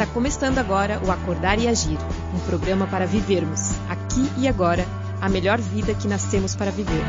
[0.00, 1.98] Está começando agora o Acordar e Agir,
[2.34, 4.86] um programa para vivermos, aqui e agora,
[5.20, 7.02] a melhor vida que nascemos para viver.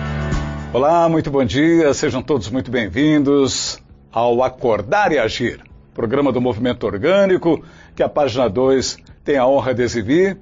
[0.74, 3.82] Olá, muito bom dia, sejam todos muito bem-vindos
[4.12, 5.62] ao Acordar e Agir,
[5.94, 7.64] programa do Movimento Orgânico,
[7.96, 10.38] que a página 2 tem a honra de exibir.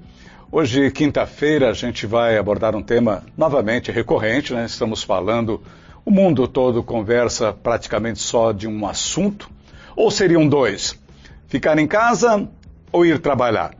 [0.50, 4.64] Hoje, quinta-feira, a gente vai abordar um tema novamente recorrente, né?
[4.64, 5.62] Estamos falando,
[6.04, 9.48] o mundo todo conversa praticamente só de um assunto,
[9.94, 10.99] ou seriam dois?
[11.50, 12.48] Ficar em casa
[12.92, 13.74] ou ir trabalhar?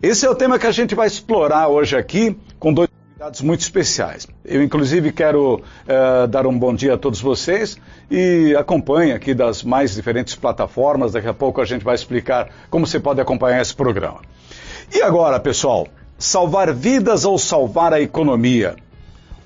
[0.00, 3.62] Esse é o tema que a gente vai explorar hoje aqui com dois convidados muito
[3.62, 4.28] especiais.
[4.44, 7.76] Eu, inclusive, quero uh, dar um bom dia a todos vocês
[8.08, 11.14] e acompanhe aqui das mais diferentes plataformas.
[11.14, 14.20] Daqui a pouco a gente vai explicar como você pode acompanhar esse programa.
[14.94, 18.76] E agora, pessoal, salvar vidas ou salvar a economia?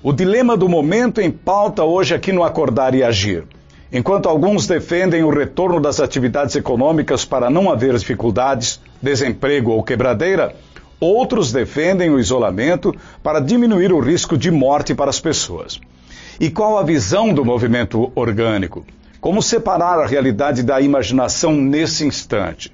[0.03, 3.47] O dilema do momento em pauta hoje aqui no Acordar e Agir.
[3.93, 10.55] Enquanto alguns defendem o retorno das atividades econômicas para não haver dificuldades, desemprego ou quebradeira,
[10.97, 15.81] outros defendem o isolamento para diminuir o risco de morte para as pessoas.
[16.39, 18.85] E qual a visão do movimento orgânico?
[19.19, 22.71] Como separar a realidade da imaginação nesse instante?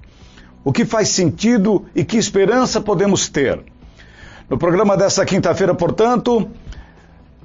[0.64, 3.60] O que faz sentido e que esperança podemos ter?
[4.48, 6.48] No programa desta quinta-feira, portanto,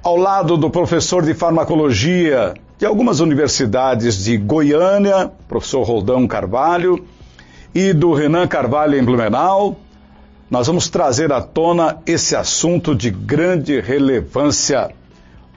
[0.03, 2.53] ao lado do professor de farmacologia
[2.83, 7.07] de algumas universidades de Goiânia, professor Roldão Carvalho,
[7.73, 9.79] e do Renan Carvalho em Blumenau,
[10.51, 14.91] nós vamos trazer à tona esse assunto de grande relevância.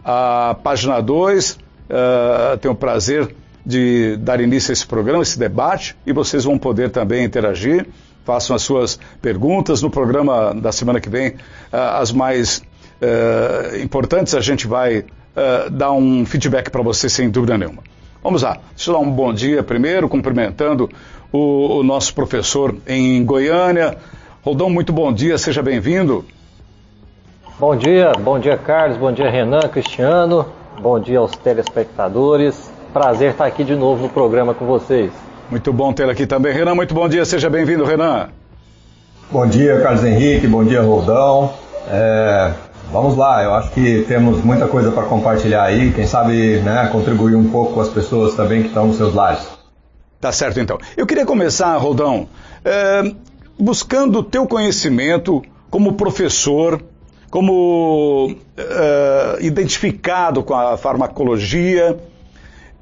[0.04, 1.58] A página 2 uh,
[1.90, 3.34] eh, tem o prazer
[3.66, 7.88] de dar início a esse programa, esse debate, e vocês vão poder também interagir.
[8.24, 9.82] Façam as suas perguntas.
[9.82, 11.36] No programa da semana que vem, uh,
[11.72, 12.58] as mais
[13.02, 15.04] uh, importantes a gente vai
[15.36, 17.82] uh, dar um feedback para você sem dúvida nenhuma.
[18.22, 20.90] Vamos lá, deixa eu dar um bom dia primeiro, cumprimentando
[21.30, 23.96] o, o nosso professor em Goiânia.
[24.42, 26.24] Roldão, muito bom dia, seja bem-vindo.
[27.58, 30.46] Bom dia, bom dia Carlos, bom dia Renan, Cristiano,
[30.80, 32.70] bom dia aos telespectadores.
[32.92, 35.10] Prazer estar aqui de novo no programa com vocês.
[35.50, 36.52] Muito bom tê-lo aqui também.
[36.52, 38.28] Renan, muito bom dia, seja bem-vindo, Renan.
[39.30, 41.52] Bom dia, Carlos Henrique, bom dia, Roldão.
[41.88, 42.52] É,
[42.92, 47.34] Vamos lá, eu acho que temos muita coisa para compartilhar aí, quem sabe né, contribuir
[47.34, 49.46] um pouco com as pessoas também que estão nos seus lares.
[50.20, 50.78] Tá certo então.
[50.96, 52.28] Eu queria começar, Roldão,
[52.64, 53.12] é,
[53.58, 56.82] buscando o teu conhecimento como professor,
[57.30, 61.98] como é, identificado com a farmacologia,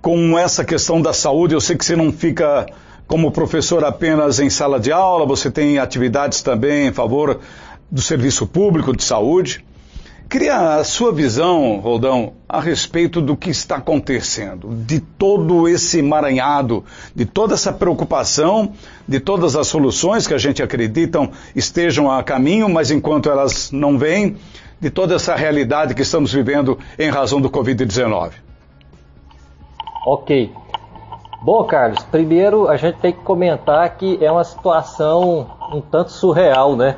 [0.00, 1.54] com essa questão da saúde.
[1.54, 2.66] Eu sei que você não fica
[3.06, 7.41] como professor apenas em sala de aula, você tem atividades também em favor
[7.91, 9.65] do serviço público de saúde.
[10.28, 16.84] Queria a sua visão, Roldão, a respeito do que está acontecendo, de todo esse emaranhado,
[17.14, 18.72] de toda essa preocupação,
[19.06, 23.98] de todas as soluções que a gente acredita estejam a caminho, mas enquanto elas não
[23.98, 24.36] vêm,
[24.80, 28.32] de toda essa realidade que estamos vivendo em razão do Covid-19.
[30.06, 30.52] Ok.
[31.42, 36.74] Bom, Carlos, primeiro a gente tem que comentar que é uma situação um tanto surreal,
[36.76, 36.96] né?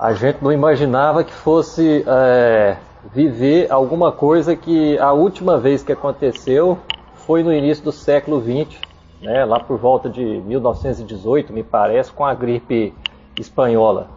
[0.00, 2.78] A gente não imaginava que fosse é,
[3.12, 6.78] viver alguma coisa que a última vez que aconteceu
[7.26, 8.80] foi no início do século XX,
[9.20, 12.94] né, lá por volta de 1918, me parece, com a gripe
[13.38, 14.08] espanhola.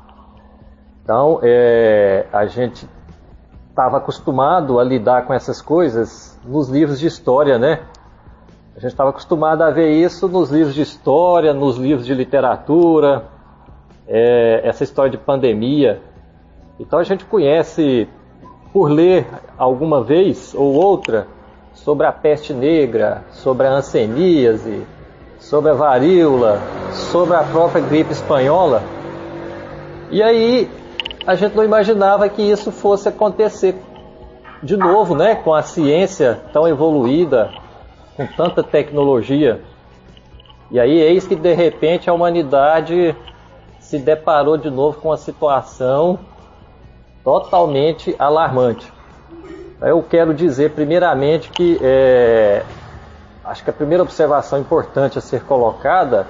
[1.04, 2.88] Então, é, a gente
[3.70, 7.82] estava acostumado a lidar com essas coisas nos livros de história, né?
[8.74, 13.33] A gente estava acostumado a ver isso nos livros de história, nos livros de literatura,
[14.08, 16.02] é, essa história de pandemia.
[16.80, 18.08] Então a gente conhece,
[18.72, 19.25] por ler
[19.58, 21.28] alguma vez ou outra,
[21.74, 24.84] sobre a peste negra, sobre a anseníase,
[25.40, 28.81] sobre a varíola, sobre a própria gripe espanhola.
[30.09, 30.70] E aí
[31.25, 33.75] a gente não imaginava que isso fosse acontecer
[34.62, 37.52] de novo, né, com a ciência tão evoluída,
[38.16, 39.62] com tanta tecnologia.
[40.72, 43.16] E aí eis que de repente a humanidade
[43.93, 46.17] se deparou de novo com uma situação
[47.23, 48.91] totalmente alarmante.
[49.81, 52.63] Eu quero dizer, primeiramente, que é,
[53.45, 56.25] acho que a primeira observação importante a ser colocada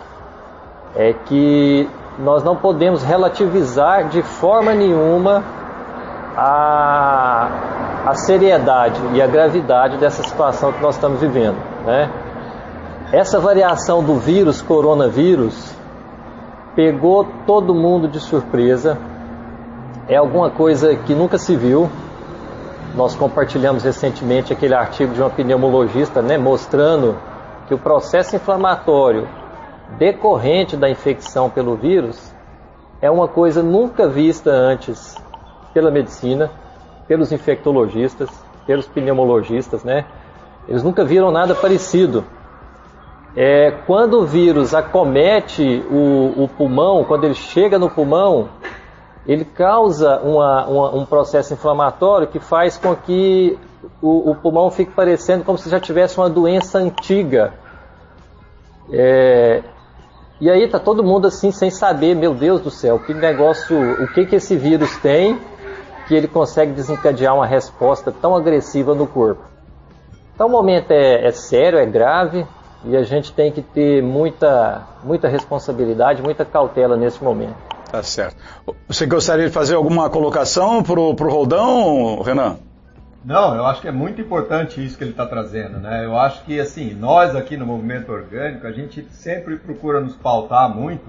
[0.94, 1.89] é que
[2.19, 5.42] nós não podemos relativizar de forma nenhuma
[6.36, 11.57] a, a seriedade e a gravidade dessa situação que nós estamos vivendo.
[11.86, 12.12] Né?
[13.13, 15.73] Essa variação do vírus, coronavírus,
[16.75, 18.98] pegou todo mundo de surpresa.
[20.08, 21.90] É alguma coisa que nunca se viu.
[22.96, 27.18] Nós compartilhamos recentemente aquele artigo de uma pneumologista, né, mostrando
[27.68, 29.28] que o processo inflamatório
[29.98, 32.34] decorrente da infecção pelo vírus
[33.02, 35.16] é uma coisa nunca vista antes
[35.74, 36.52] pela medicina,
[37.08, 38.30] pelos infectologistas,
[38.66, 40.06] pelos pneumologistas, né?
[40.68, 42.24] Eles nunca viram nada parecido.
[43.36, 48.50] É, quando o vírus acomete o, o, pulmão, quando ele chega no pulmão,
[49.26, 53.58] ele causa uma, uma, um processo inflamatório que faz com que
[54.00, 57.54] o, o, pulmão fique parecendo como se já tivesse uma doença antiga.
[58.92, 59.64] É,
[60.40, 64.08] e aí tá todo mundo assim sem saber, meu Deus do céu, que negócio, o
[64.14, 65.40] que que esse vírus tem
[66.08, 69.42] que ele consegue desencadear uma resposta tão agressiva no corpo.
[70.36, 72.46] Então o momento é, é sério, é grave
[72.86, 77.56] e a gente tem que ter muita, muita responsabilidade, muita cautela nesse momento.
[77.92, 78.36] Tá certo.
[78.88, 82.58] Você gostaria de fazer alguma colocação para o Roldão, Renan?
[83.24, 86.04] Não, eu acho que é muito importante isso que ele está trazendo, né?
[86.04, 90.68] Eu acho que, assim, nós aqui no Movimento Orgânico, a gente sempre procura nos pautar
[90.76, 91.06] muito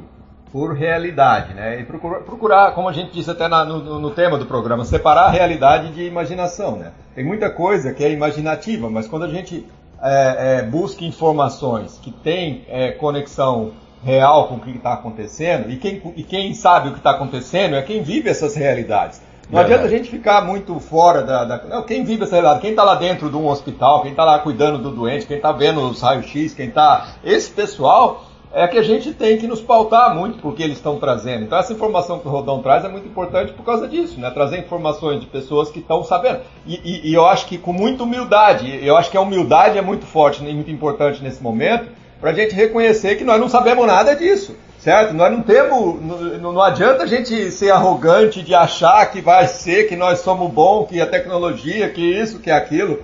[0.53, 1.81] por realidade, né?
[1.81, 5.25] E procurar, procurar como a gente disse até na, no, no, tema do programa, separar
[5.25, 6.93] a realidade de imaginação, né?
[7.17, 9.67] Tem muita coisa que é imaginativa, mas quando a gente
[10.05, 13.73] é, é, busca informações que têm é, conexão
[14.05, 17.75] real com o que está acontecendo, e quem, e quem sabe o que está acontecendo
[17.75, 19.23] é quem vive essas realidades.
[19.51, 21.45] Não adianta a gente ficar muito fora da.
[21.45, 24.25] da não, quem vive essa realidade, quem está lá dentro de um hospital, quem está
[24.25, 27.09] lá cuidando do doente, quem está vendo os raios-x, quem está.
[27.23, 28.25] Esse pessoal
[28.55, 31.43] é que a gente tem que nos pautar muito porque eles estão trazendo.
[31.43, 34.31] Então essa informação que o Rodão traz é muito importante por causa disso, né?
[34.31, 36.41] Trazer informações de pessoas que estão sabendo.
[36.65, 39.83] E, e, e, eu acho que com muita humildade, eu acho que a humildade é
[39.83, 41.89] muito forte e muito importante nesse momento,
[42.21, 44.57] para a gente reconhecer que nós não sabemos nada disso.
[44.79, 45.15] Certo?
[45.15, 45.99] Nós não temos.
[46.03, 50.53] Não, não adianta a gente ser arrogante de achar que vai ser, que nós somos
[50.53, 53.03] bons, que a tecnologia, que isso, que aquilo.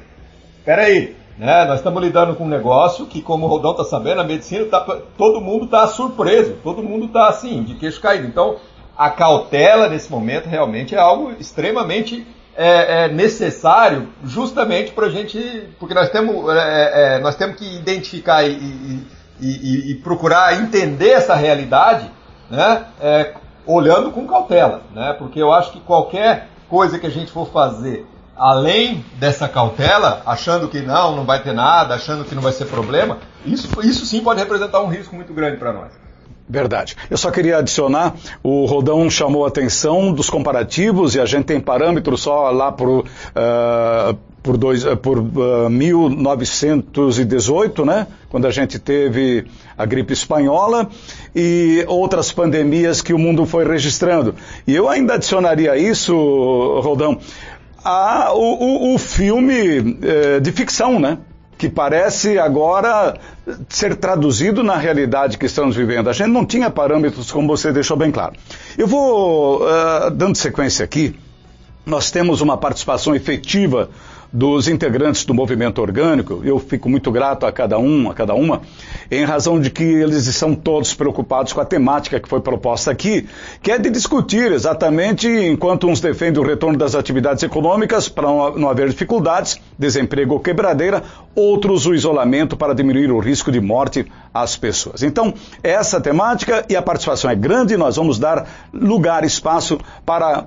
[0.62, 1.64] Peraí, né?
[1.64, 4.84] Nós estamos lidando com um negócio que, como o Rodão está sabendo, a medicina tá,
[5.16, 8.26] todo mundo está surpreso, todo mundo está assim, de queixo caído.
[8.26, 8.56] Então,
[8.94, 15.66] a cautela nesse momento realmente é algo extremamente é, é necessário, justamente para a gente,
[15.78, 19.06] porque nós temos, é, é, nós temos que identificar e, e,
[19.40, 22.10] e, e, procurar entender essa realidade,
[22.50, 22.84] né?
[23.00, 23.32] É,
[23.64, 25.14] olhando com cautela, né?
[25.14, 28.06] Porque eu acho que qualquer coisa que a gente for fazer
[28.40, 32.64] além dessa cautela, achando que não, não vai ter nada, achando que não vai ser
[32.64, 35.92] problema, isso, isso sim pode representar um risco muito grande para nós.
[36.48, 36.96] Verdade.
[37.10, 41.60] Eu só queria adicionar, o Rodão chamou a atenção dos comparativos e a gente tem
[41.60, 43.04] parâmetros só lá por, uh,
[44.42, 48.08] por, dois, uh, por uh, 1918, né?
[48.28, 49.46] Quando a gente teve
[49.78, 50.88] a gripe espanhola
[51.36, 54.34] e outras pandemias que o mundo foi registrando.
[54.66, 56.12] E eu ainda adicionaria isso,
[56.82, 57.20] Rodão,
[57.84, 61.18] a, o, o, o filme é, de ficção, né?
[61.60, 63.18] que parece agora
[63.68, 66.08] ser traduzido na realidade que estamos vivendo.
[66.08, 68.32] A gente não tinha parâmetros, como você deixou bem claro.
[68.78, 71.14] Eu vou, uh, dando sequência aqui,
[71.84, 73.90] nós temos uma participação efetiva
[74.32, 78.62] dos integrantes do movimento orgânico, eu fico muito grato a cada um, a cada uma,
[79.10, 83.26] em razão de que eles estão todos preocupados com a temática que foi proposta aqui,
[83.62, 88.68] que é de discutir exatamente, enquanto uns defendem o retorno das atividades econômicas para não
[88.68, 91.02] haver dificuldades, desemprego ou quebradeira,
[91.34, 95.02] outros o isolamento para diminuir o risco de morte às pessoas.
[95.02, 100.46] Então, essa temática e a participação é grande, nós vamos dar lugar, espaço para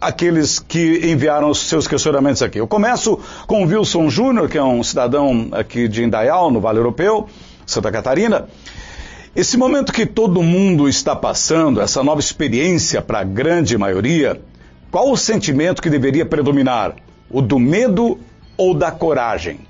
[0.00, 2.58] aqueles que enviaram os seus questionamentos aqui.
[2.58, 7.28] Eu começo com Wilson Júnior, que é um cidadão aqui de Indaial, no Vale Europeu,
[7.66, 8.48] Santa Catarina.
[9.34, 14.40] Esse momento que todo mundo está passando, essa nova experiência para a grande maioria,
[14.90, 16.94] qual o sentimento que deveria predominar?
[17.28, 18.18] O do medo
[18.56, 19.60] ou da coragem?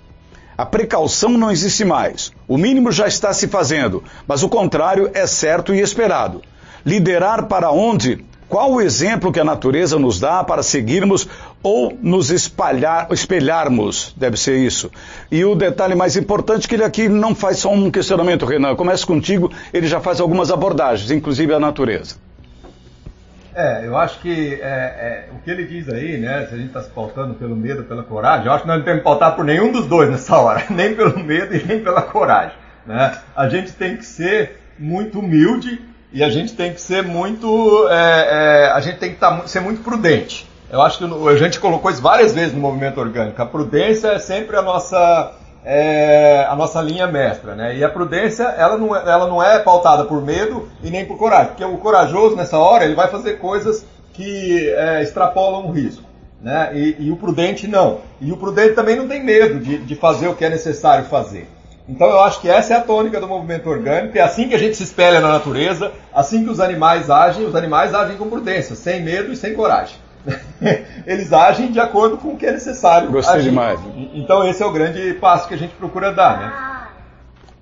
[0.56, 2.30] A precaução não existe mais.
[2.46, 6.42] O mínimo já está se fazendo, mas o contrário é certo e esperado.
[6.84, 8.24] Liderar para onde?
[8.48, 11.28] Qual o exemplo que a natureza nos dá para seguirmos
[11.62, 14.14] ou nos espalhar, espelharmos?
[14.16, 14.90] Deve ser isso.
[15.30, 18.76] E o detalhe mais importante é que ele aqui não faz só um questionamento, Renan.
[18.76, 22.16] Começa contigo, ele já faz algumas abordagens, inclusive a natureza.
[23.54, 26.46] É, eu acho que é, é, o que ele diz aí, né?
[26.46, 28.84] Se a gente está se pautando pelo medo, pela coragem, eu acho que nós não
[28.84, 32.02] temos que pautar por nenhum dos dois nessa hora, nem pelo medo e nem pela
[32.02, 32.56] coragem.
[32.84, 33.16] Né?
[33.34, 35.80] A gente tem que ser muito humilde
[36.14, 39.58] e a gente tem que ser muito, é, é, a gente tem que tá, ser
[39.58, 40.48] muito prudente.
[40.70, 43.42] Eu acho que a gente colocou isso várias vezes no movimento orgânico.
[43.42, 45.32] A prudência é sempre a nossa,
[45.64, 47.76] é, a nossa linha mestra, né?
[47.76, 51.18] E a prudência, ela não, é, ela não é pautada por medo e nem por
[51.18, 56.04] coragem, porque o corajoso nessa hora ele vai fazer coisas que é, extrapolam o risco.
[56.40, 56.70] Né?
[56.74, 58.02] E, e, o prudente não.
[58.20, 61.48] E o prudente também não tem medo de, de fazer o que é necessário fazer.
[61.88, 64.58] Então eu acho que essa é a tônica do movimento orgânico, é assim que a
[64.58, 68.74] gente se espelha na natureza, assim que os animais agem, os animais agem com prudência,
[68.74, 69.96] sem medo e sem coragem.
[71.06, 73.10] Eles agem de acordo com o que é necessário.
[73.10, 73.50] Gostei agir.
[73.50, 73.78] demais.
[74.14, 76.74] Então esse é o grande passo que a gente procura dar, né?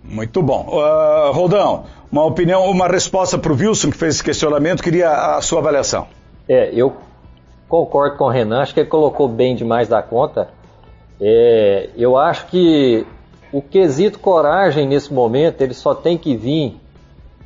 [0.05, 0.69] Muito bom.
[0.69, 5.41] Uh, Roldão, uma opinião, uma resposta para o Wilson que fez esse questionamento, queria a
[5.41, 6.07] sua avaliação.
[6.49, 6.97] É, eu
[7.69, 10.49] concordo com o Renan, acho que ele colocou bem demais da conta.
[11.21, 13.07] É, eu acho que
[13.53, 16.81] o quesito coragem nesse momento ele só tem que vir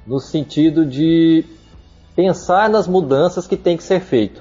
[0.06, 1.44] no sentido de
[2.14, 4.40] pensar nas mudanças que tem que ser feito,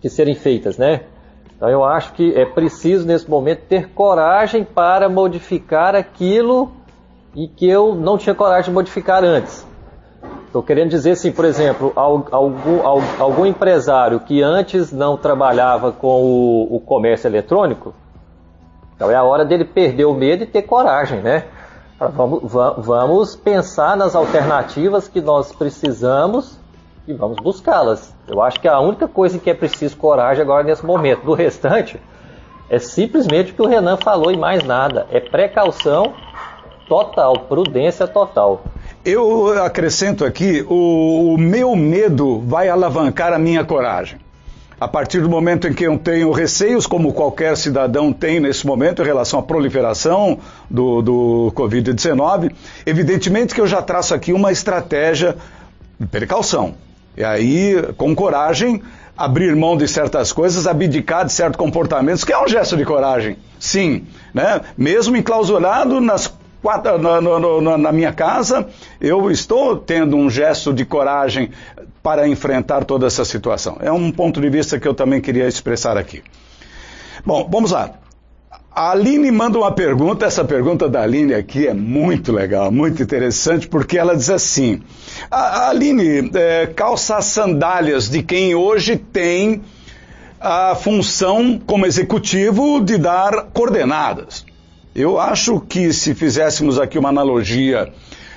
[0.00, 1.02] que serem feitas, né?
[1.56, 6.72] Então eu acho que é preciso nesse momento ter coragem para modificar aquilo
[7.34, 9.64] e que eu não tinha coragem de modificar antes.
[10.46, 12.86] Estou querendo dizer assim, por exemplo, algum,
[13.18, 17.94] algum empresário que antes não trabalhava com o, o comércio eletrônico,
[19.02, 21.46] então é a hora dele perder o medo e ter coragem, né?
[21.98, 26.56] Vamos, vamos pensar nas alternativas que nós precisamos
[27.08, 28.14] e vamos buscá-las.
[28.28, 31.24] Eu acho que a única coisa que é preciso coragem agora nesse momento.
[31.24, 32.00] Do restante,
[32.70, 35.04] é simplesmente o que o Renan falou e mais nada.
[35.10, 36.12] É precaução
[36.88, 38.62] total, prudência total.
[39.04, 44.20] Eu acrescento aqui: o, o meu medo vai alavancar a minha coragem.
[44.82, 49.00] A partir do momento em que eu tenho receios, como qualquer cidadão tem nesse momento,
[49.00, 52.50] em relação à proliferação do, do Covid-19,
[52.84, 55.36] evidentemente que eu já traço aqui uma estratégia
[56.00, 56.74] de precaução.
[57.16, 58.82] E aí, com coragem,
[59.16, 63.36] abrir mão de certas coisas, abdicar de certos comportamentos, que é um gesto de coragem,
[63.60, 64.04] sim.
[64.34, 64.62] Né?
[64.76, 66.26] Mesmo enclausurado nas
[67.00, 68.68] na, na, na, minha casa,
[69.00, 71.50] eu estou tendo um gesto de coragem
[72.02, 73.76] para enfrentar toda essa situação.
[73.80, 76.22] É um ponto de vista que eu também queria expressar aqui.
[77.24, 77.92] Bom, vamos lá.
[78.74, 83.68] A Aline manda uma pergunta, essa pergunta da Aline aqui é muito legal, muito interessante,
[83.68, 84.80] porque ela diz assim:
[85.30, 89.60] a Aline é, calça as sandálias de quem hoje tem
[90.40, 94.44] a função como executivo de dar coordenadas.
[94.94, 97.92] Eu acho que se fizéssemos aqui uma analogia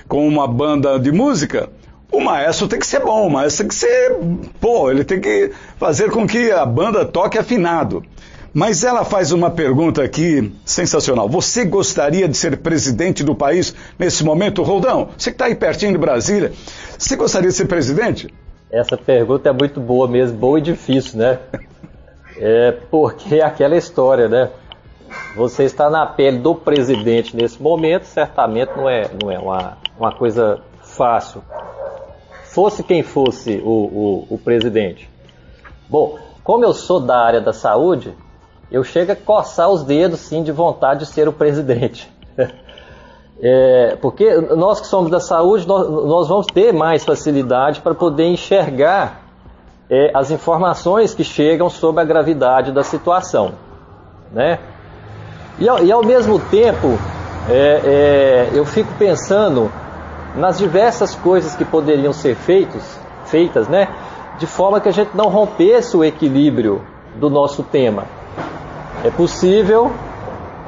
[0.07, 1.69] com uma banda de música,
[2.15, 4.15] o maestro tem que ser bom, o maestro tem que ser,
[4.60, 8.03] pô, ele tem que fazer com que a banda toque afinado.
[8.53, 11.27] Mas ela faz uma pergunta aqui sensacional.
[11.27, 15.10] Você gostaria de ser presidente do país nesse momento, Roldão?
[15.17, 16.53] Você que está aí pertinho de Brasília,
[16.98, 18.34] você gostaria de ser presidente?
[18.72, 21.39] Essa pergunta é muito boa mesmo, boa e difícil, né?
[22.38, 24.50] É porque é aquela história, né?
[25.36, 30.13] Você está na pele do presidente nesse momento, certamente não é, não é uma, uma
[30.13, 31.41] coisa fácil
[32.55, 35.09] fosse quem fosse o, o, o presidente.
[35.89, 38.15] Bom, como eu sou da área da saúde,
[38.71, 42.09] eu chego a coçar os dedos sim de vontade de ser o presidente.
[43.38, 48.27] É, porque nós que somos da saúde, nós, nós vamos ter mais facilidade para poder
[48.27, 49.25] enxergar
[49.89, 53.55] é, as informações que chegam sobre a gravidade da situação.
[54.31, 54.57] Né?
[55.59, 56.97] E, ao, e ao mesmo tempo,
[57.50, 59.69] é, é eu fico pensando
[60.38, 63.88] nas diversas coisas que poderiam ser feitos, feitas, né?
[64.38, 66.82] De forma que a gente não rompesse o equilíbrio
[67.15, 68.04] do nosso tema.
[69.04, 69.92] É possível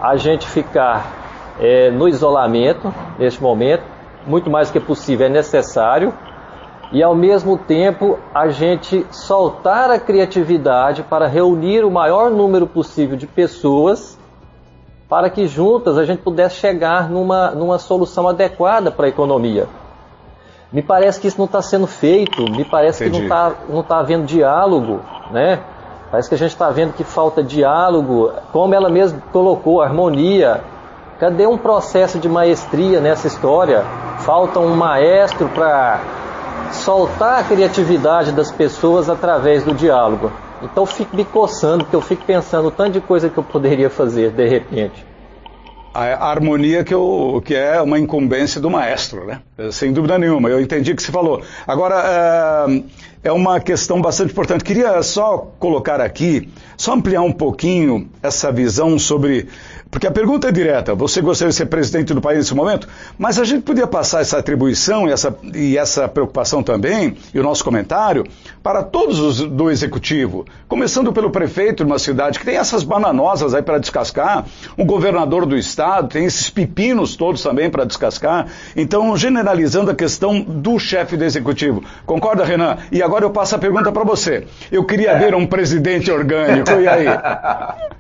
[0.01, 3.83] a gente ficar é, no isolamento neste momento,
[4.25, 6.13] muito mais que possível é necessário,
[6.91, 13.17] e ao mesmo tempo a gente soltar a criatividade para reunir o maior número possível
[13.17, 14.16] de pessoas
[15.09, 19.67] para que juntas a gente pudesse chegar numa, numa solução adequada para a economia.
[20.71, 23.23] Me parece que isso não está sendo feito, me parece Entendi.
[23.23, 24.99] que não está não tá havendo diálogo,
[25.31, 25.61] né?
[26.11, 30.61] Parece que a gente está vendo que falta diálogo, como ela mesma colocou, harmonia.
[31.19, 33.83] Cadê um processo de maestria nessa história?
[34.19, 35.99] Falta um maestro para
[36.71, 40.31] soltar a criatividade das pessoas através do diálogo.
[40.61, 43.43] Então eu fico me coçando, porque eu fico pensando o tanto de coisa que eu
[43.43, 45.05] poderia fazer de repente.
[45.93, 49.41] A, harmonia que, eu, que é uma incumbência do maestro, né?
[49.71, 50.47] Sem dúvida nenhuma.
[50.47, 51.41] Eu entendi o que você falou.
[51.65, 52.83] Agora, é,
[53.23, 54.63] é uma questão bastante importante.
[54.63, 59.47] Queria só colocar aqui, só ampliar um pouquinho essa visão sobre
[59.89, 62.87] porque a pergunta é direta: você gostaria de ser presidente do país nesse momento?
[63.17, 67.43] Mas a gente podia passar essa atribuição e essa, e essa preocupação também, e o
[67.43, 68.25] nosso comentário,
[68.61, 73.53] para todos os do executivo, começando pelo prefeito de uma cidade que tem essas bananosas
[73.53, 74.45] aí para descascar,
[74.77, 78.47] um governador do estado, tem esses pepinos todos também para descascar.
[78.75, 81.83] Então, generalizando a questão do chefe do executivo.
[82.05, 82.77] Concorda, Renan?
[82.91, 84.45] E agora eu passo a pergunta para você.
[84.71, 87.05] Eu queria ver um presidente orgânico, e aí?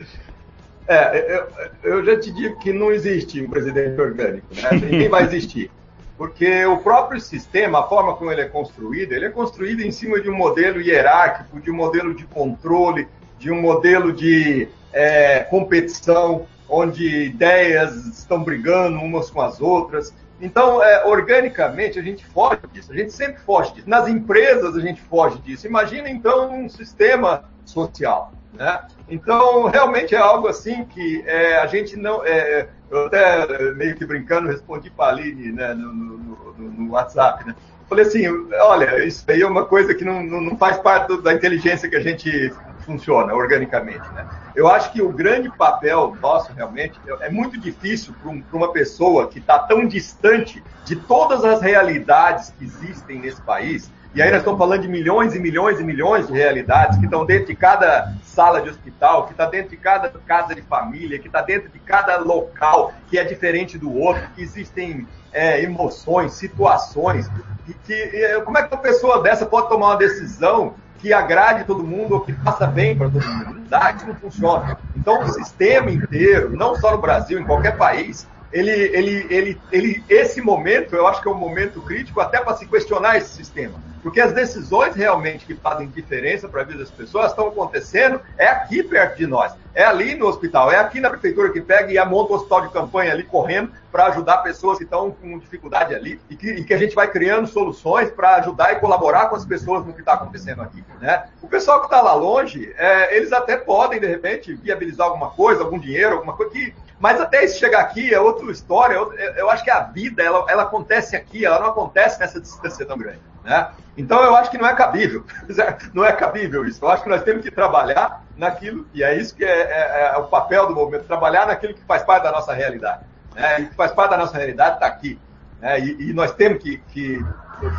[0.89, 1.35] É,
[1.83, 4.69] eu, eu, já te digo que não existe um presidente orgânico, né?
[4.71, 5.69] ninguém vai existir.
[6.17, 10.19] Porque o próprio sistema, a forma como ele é construído, ele é construído em cima
[10.21, 13.05] de um modelo hierárquico, de um modelo de controle,
[13.37, 20.13] de um modelo de é, competição, onde ideias estão brigando umas com as outras.
[20.39, 23.89] Então, é, organicamente, a gente foge disso, a gente sempre foge disso.
[23.89, 25.65] Nas empresas, a gente foge disso.
[25.65, 28.31] Imagina, então, um sistema social.
[28.53, 28.79] Né?
[29.09, 32.25] Então, realmente é algo assim que é, a gente não.
[32.25, 36.91] É, eu até meio que brincando respondi para a Aline né, no, no, no, no,
[36.91, 37.45] WhatsApp.
[37.45, 37.55] Né?
[37.89, 38.23] Falei assim:
[38.61, 42.01] olha, isso aí é uma coisa que não, não faz parte da inteligência que a
[42.01, 42.53] gente
[42.87, 44.09] funciona organicamente.
[44.13, 44.27] Né?
[44.55, 49.27] Eu acho que o grande papel nosso, realmente, é muito difícil para um, uma pessoa
[49.27, 54.39] que está tão distante de todas as realidades que existem nesse país e aí nós
[54.39, 58.15] estamos falando de milhões e milhões e milhões de realidades que estão dentro de cada
[58.23, 61.77] sala de hospital, que está dentro de cada casa de família, que está dentro de
[61.77, 67.29] cada local que é diferente do outro, que existem é, emoções, situações,
[67.67, 71.83] e que como é que uma pessoa dessa pode tomar uma decisão que agrade todo
[71.83, 73.61] mundo ou que faça bem para todo mundo?
[73.69, 74.77] Dá, isso não funciona.
[74.95, 80.03] Então o sistema inteiro, não só no Brasil, em qualquer país, ele, ele, ele, ele,
[80.09, 83.75] esse momento, eu acho que é um momento crítico até para se questionar esse sistema.
[84.01, 88.47] Porque as decisões realmente que fazem diferença para a vida das pessoas estão acontecendo é
[88.47, 92.05] aqui perto de nós, é ali no hospital, é aqui na prefeitura que pega e
[92.05, 96.21] monta o hospital de campanha ali correndo para ajudar pessoas que estão com dificuldade ali
[96.29, 99.45] e que, e que a gente vai criando soluções para ajudar e colaborar com as
[99.45, 100.83] pessoas no que está acontecendo aqui.
[101.01, 101.25] Né?
[101.41, 105.63] O pessoal que está lá longe, é, eles até podem, de repente, viabilizar alguma coisa,
[105.63, 108.95] algum dinheiro, alguma coisa que mas até isso chegar aqui é outra história.
[108.95, 112.85] Eu, eu acho que a vida ela, ela, acontece aqui, ela não acontece nessa distância
[112.85, 113.21] tão grande.
[113.43, 113.69] Né?
[113.95, 115.23] Então eu acho que não é cabível.
[115.93, 116.83] Não é cabível isso.
[116.83, 120.17] Eu acho que nós temos que trabalhar naquilo, e é isso que é, é, é
[120.17, 123.03] o papel do movimento, trabalhar naquilo que faz parte da nossa realidade.
[123.33, 123.61] Né?
[123.61, 125.19] E que faz parte da nossa realidade está aqui.
[125.61, 125.79] Né?
[125.79, 127.23] E, e, nós temos que, que,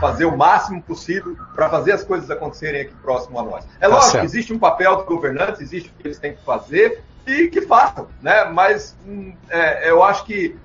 [0.00, 3.64] fazer o máximo possível para fazer as coisas acontecerem aqui próximo a nós.
[3.80, 7.04] É tá lógico, existe um papel dos governantes, existe o que eles têm que fazer,
[7.28, 8.44] e que façam, né?
[8.52, 10.56] Mas hum, é, eu acho que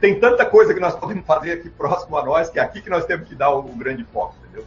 [0.00, 2.88] tem tanta coisa que nós podemos fazer aqui próximo a nós, que é aqui que
[2.88, 4.64] nós temos que dar o, grande foco, entendeu?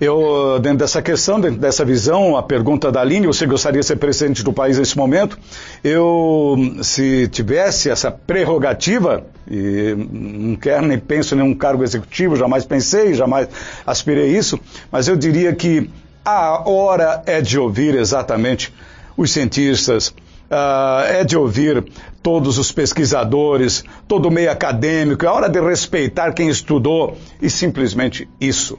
[0.00, 3.96] Eu, dentro dessa questão, dentro dessa visão, a pergunta da Aline, você gostaria de ser
[3.96, 5.38] presidente do país nesse momento?
[5.82, 12.64] Eu, se tivesse essa prerrogativa, e não quero nem penso em nenhum cargo executivo, jamais
[12.64, 13.48] pensei, jamais
[13.86, 14.60] aspirei isso,
[14.92, 15.90] mas eu diria que
[16.24, 18.72] a hora é de ouvir exatamente
[19.16, 20.14] os cientistas,
[20.50, 21.84] uh, é de ouvir
[22.22, 28.28] todos os pesquisadores, todo o meio acadêmico, é hora de respeitar quem estudou e simplesmente
[28.40, 28.78] isso.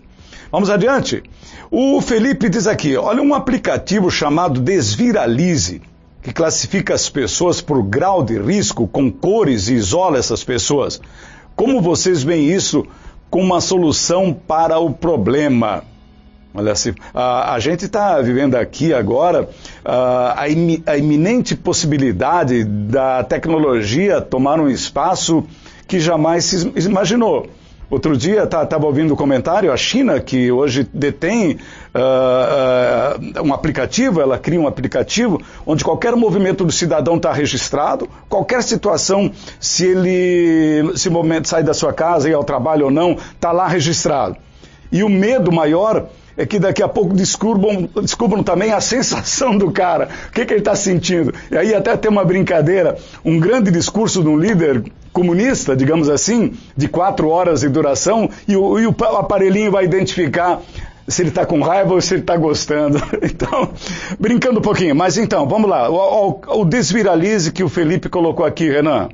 [0.51, 1.23] Vamos adiante.
[1.69, 5.82] O Felipe diz aqui: olha, um aplicativo chamado Desviralize,
[6.21, 11.01] que classifica as pessoas por grau de risco com cores e isola essas pessoas.
[11.56, 12.86] Como vocês veem isso
[13.30, 15.84] como uma solução para o problema?
[16.58, 19.50] Olha assim, a, a gente está vivendo aqui agora
[19.84, 25.44] a, a, iminente possibilidade da tecnologia tomar um espaço
[25.86, 27.48] que jamais se imaginou.
[27.89, 31.58] Outro dia estava tá, ouvindo um comentário, a China, que hoje detém
[31.94, 38.10] uh, uh, um aplicativo, ela cria um aplicativo onde qualquer movimento do cidadão está registrado,
[38.28, 43.18] qualquer situação, se ele se momento sai da sua casa e ao trabalho ou não,
[43.34, 44.38] está lá registrado.
[44.91, 49.71] E o medo maior é que daqui a pouco descubram, descubram também a sensação do
[49.71, 51.34] cara, o que, que ele está sentindo.
[51.52, 56.54] E aí até tem uma brincadeira, um grande discurso de um líder comunista, digamos assim,
[56.76, 60.62] de quatro horas de duração, e o, e o aparelhinho vai identificar
[61.08, 63.02] se ele está com raiva ou se ele está gostando.
[63.21, 63.69] Então,
[64.19, 64.95] brincando um pouquinho.
[64.95, 65.89] Mas então, vamos lá.
[65.89, 69.10] O, o, o desviralize que o Felipe colocou aqui, Renan.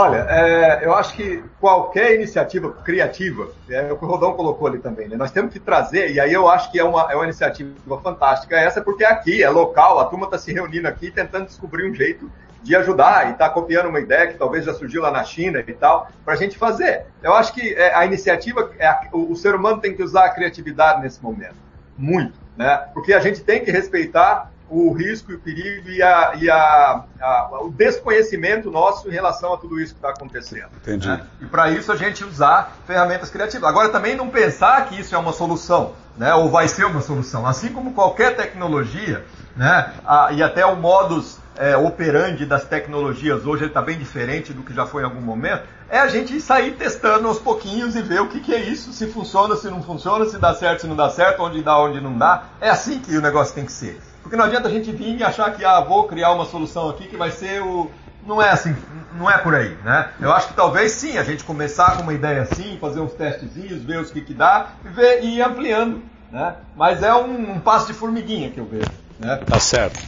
[0.00, 4.78] Olha, é, eu acho que qualquer iniciativa criativa, é o que o Rodão colocou ali
[4.78, 5.16] também, né?
[5.16, 8.54] nós temos que trazer, e aí eu acho que é uma, é uma iniciativa fantástica
[8.56, 11.92] essa, porque é aqui, é local, a turma está se reunindo aqui tentando descobrir um
[11.92, 12.30] jeito
[12.62, 15.72] de ajudar e está copiando uma ideia que talvez já surgiu lá na China e
[15.72, 17.06] tal, para a gente fazer.
[17.20, 20.30] Eu acho que é, a iniciativa, é, o, o ser humano tem que usar a
[20.30, 21.56] criatividade nesse momento,
[21.96, 22.84] muito, né?
[22.94, 27.04] Porque a gente tem que respeitar o risco e o perigo e, a, e a,
[27.20, 30.68] a, o desconhecimento nosso em relação a tudo isso que está acontecendo.
[30.82, 31.08] Entendi.
[31.08, 31.20] Né?
[31.40, 33.68] E para isso a gente usar ferramentas criativas.
[33.68, 36.34] Agora também não pensar que isso é uma solução, né?
[36.34, 37.46] ou vai ser uma solução.
[37.46, 39.24] Assim como qualquer tecnologia,
[39.56, 39.92] né?
[40.06, 44.72] A, e até o modus é, operandi das tecnologias hoje está bem diferente do que
[44.72, 48.28] já foi em algum momento, é a gente sair testando aos pouquinhos e ver o
[48.28, 51.10] que, que é isso, se funciona, se não funciona, se dá certo, se não dá
[51.10, 52.44] certo, onde dá, onde não dá.
[52.60, 54.00] É assim que o negócio tem que ser.
[54.28, 57.08] Porque não adianta a gente vir e achar que, ah, vou criar uma solução aqui
[57.08, 57.90] que vai ser o.
[58.26, 58.76] Não é assim,
[59.18, 60.10] não é por aí, né?
[60.20, 63.82] Eu acho que talvez sim, a gente começar com uma ideia assim, fazer uns testezinhos,
[63.82, 66.56] ver os que, que dá e, ver, e ir ampliando, né?
[66.76, 68.90] Mas é um, um passo de formiguinha que eu vejo.
[69.18, 69.34] Né?
[69.46, 69.98] Tá certo.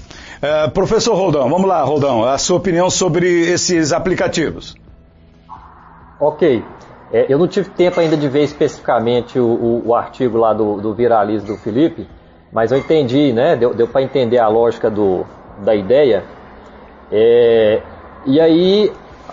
[0.43, 4.77] É, professor Roldão, vamos lá, Roldão, a sua opinião sobre esses aplicativos.
[6.21, 6.63] Ok.
[7.11, 10.79] É, eu não tive tempo ainda de ver especificamente o, o, o artigo lá do,
[10.79, 12.07] do Viralize do Felipe,
[12.53, 13.57] mas eu entendi, né?
[13.57, 15.25] Deu, deu para entender a lógica do,
[15.59, 16.25] da ideia.
[17.11, 17.83] É,
[18.27, 18.93] e aí,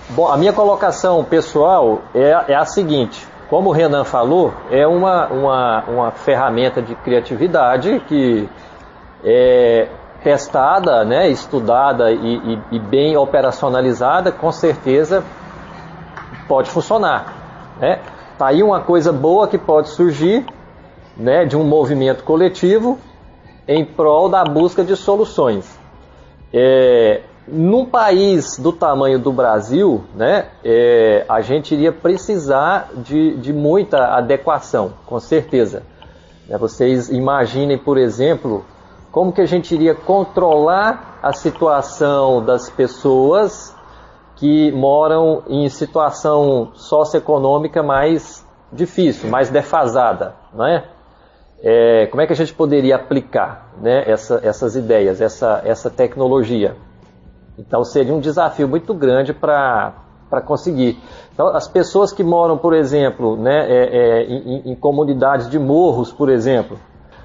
[0.10, 5.28] bom, a minha colocação pessoal é, é, a seguinte: como o Renan falou, é uma,
[5.28, 8.48] uma, uma ferramenta de criatividade que
[9.24, 9.88] é
[10.24, 15.24] testada, né, estudada e, e, e bem operacionalizada, com certeza
[16.48, 17.34] pode funcionar.
[17.80, 18.00] Né?
[18.38, 20.46] Tá aí uma coisa boa que pode surgir
[21.18, 22.98] né, de um movimento coletivo
[23.68, 25.78] em prol da busca de soluções.
[26.54, 33.54] É, num país do tamanho do Brasil, né, é, a gente iria precisar de, de
[33.54, 35.84] muita adequação, com certeza.
[36.50, 38.64] É, vocês imaginem, por exemplo,
[39.12, 43.76] como que a gente iria controlar a situação das pessoas
[44.36, 50.86] que moram em situação socioeconômica mais difícil, mais defasada, não é?
[51.62, 56.76] É como é que a gente poderia aplicar né, essa, essas ideias, essa, essa tecnologia?
[57.58, 59.94] Então seria um desafio muito grande para
[60.46, 61.00] conseguir.
[61.34, 66.12] Então, as pessoas que moram, por exemplo, né, é, é, em, em comunidades de morros,
[66.12, 66.78] por exemplo,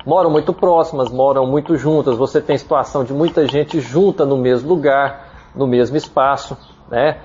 [0.07, 4.69] moram muito próximas, moram muito juntas, você tem situação de muita gente junta no mesmo
[4.69, 6.57] lugar, no mesmo espaço.
[6.91, 7.19] Né?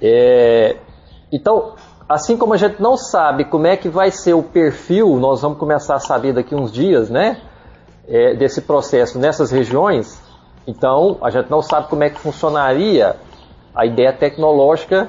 [0.00, 0.76] É,
[1.30, 1.74] então,
[2.08, 5.58] assim como a gente não sabe como é que vai ser o perfil, nós vamos
[5.58, 7.40] começar a saber daqui uns dias, né?
[8.08, 10.18] É, desse processo nessas regiões,
[10.66, 13.16] então a gente não sabe como é que funcionaria
[13.74, 15.08] a ideia tecnológica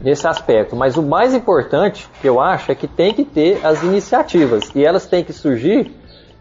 [0.00, 0.74] nesse aspecto.
[0.74, 4.82] Mas o mais importante que eu acho é que tem que ter as iniciativas e
[4.82, 5.94] elas têm que surgir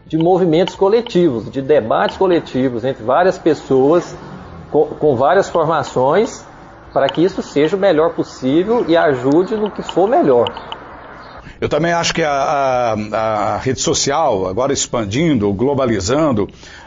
[0.05, 4.15] de movimentos coletivos, de debates coletivos entre várias pessoas
[4.71, 6.46] com, com várias formações
[6.97, 10.51] para que isso seja o melhor possível e ajude no que for melhor.
[11.61, 16.45] Eu também acho que a, a, a rede social, agora expandindo, globalizando,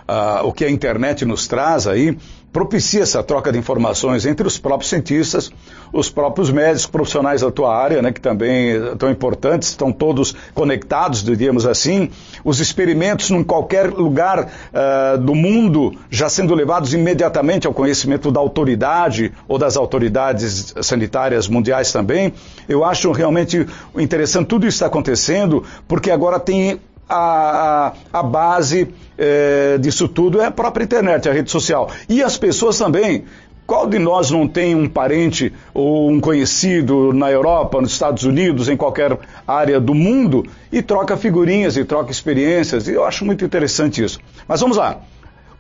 [0.08, 2.18] uh, o que a internet nos traz aí,
[2.52, 5.50] propicia essa troca de informações entre os próprios cientistas,
[5.92, 11.22] os próprios médicos profissionais da tua área, né, que também estão importantes, estão todos conectados,
[11.22, 12.10] diríamos assim,
[12.44, 18.40] os experimentos em qualquer lugar uh, do mundo já sendo levados imediatamente ao conhecimento da
[18.40, 22.32] autoridade ou das autoridades sanitárias mundiais também.
[22.68, 29.76] Eu acho realmente interessante tudo isso está acontecendo, porque agora tem a, a, base é,
[29.78, 31.90] disso tudo é a própria internet, a rede social.
[32.08, 33.24] E as pessoas também.
[33.66, 38.68] Qual de nós não tem um parente ou um conhecido na Europa, nos Estados Unidos,
[38.68, 42.88] em qualquer área do mundo e troca figurinhas e troca experiências?
[42.88, 44.18] E eu acho muito interessante isso.
[44.48, 44.98] Mas vamos lá.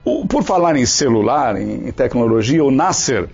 [0.04, 3.28] O, por falar em celular, em, em tecnologia, o Nasser.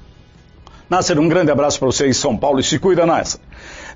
[0.90, 3.40] Nasser, um grande abraço para você em São Paulo e se cuida, Nasser.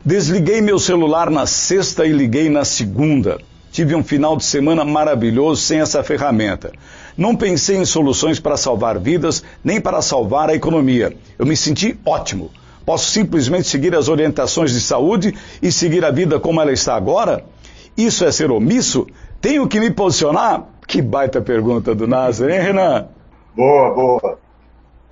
[0.02, 3.38] Desliguei meu celular na sexta e liguei na segunda.
[3.72, 6.72] Tive um final de semana maravilhoso sem essa ferramenta.
[7.16, 11.16] Não pensei em soluções para salvar vidas, nem para salvar a economia.
[11.38, 12.50] Eu me senti ótimo.
[12.84, 17.44] Posso simplesmente seguir as orientações de saúde e seguir a vida como ela está agora?
[17.96, 19.06] Isso é ser omisso?
[19.40, 20.64] Tenho que me posicionar?
[20.88, 23.06] Que baita pergunta do Nasser, hein, Renan?
[23.54, 24.39] Boa, boa.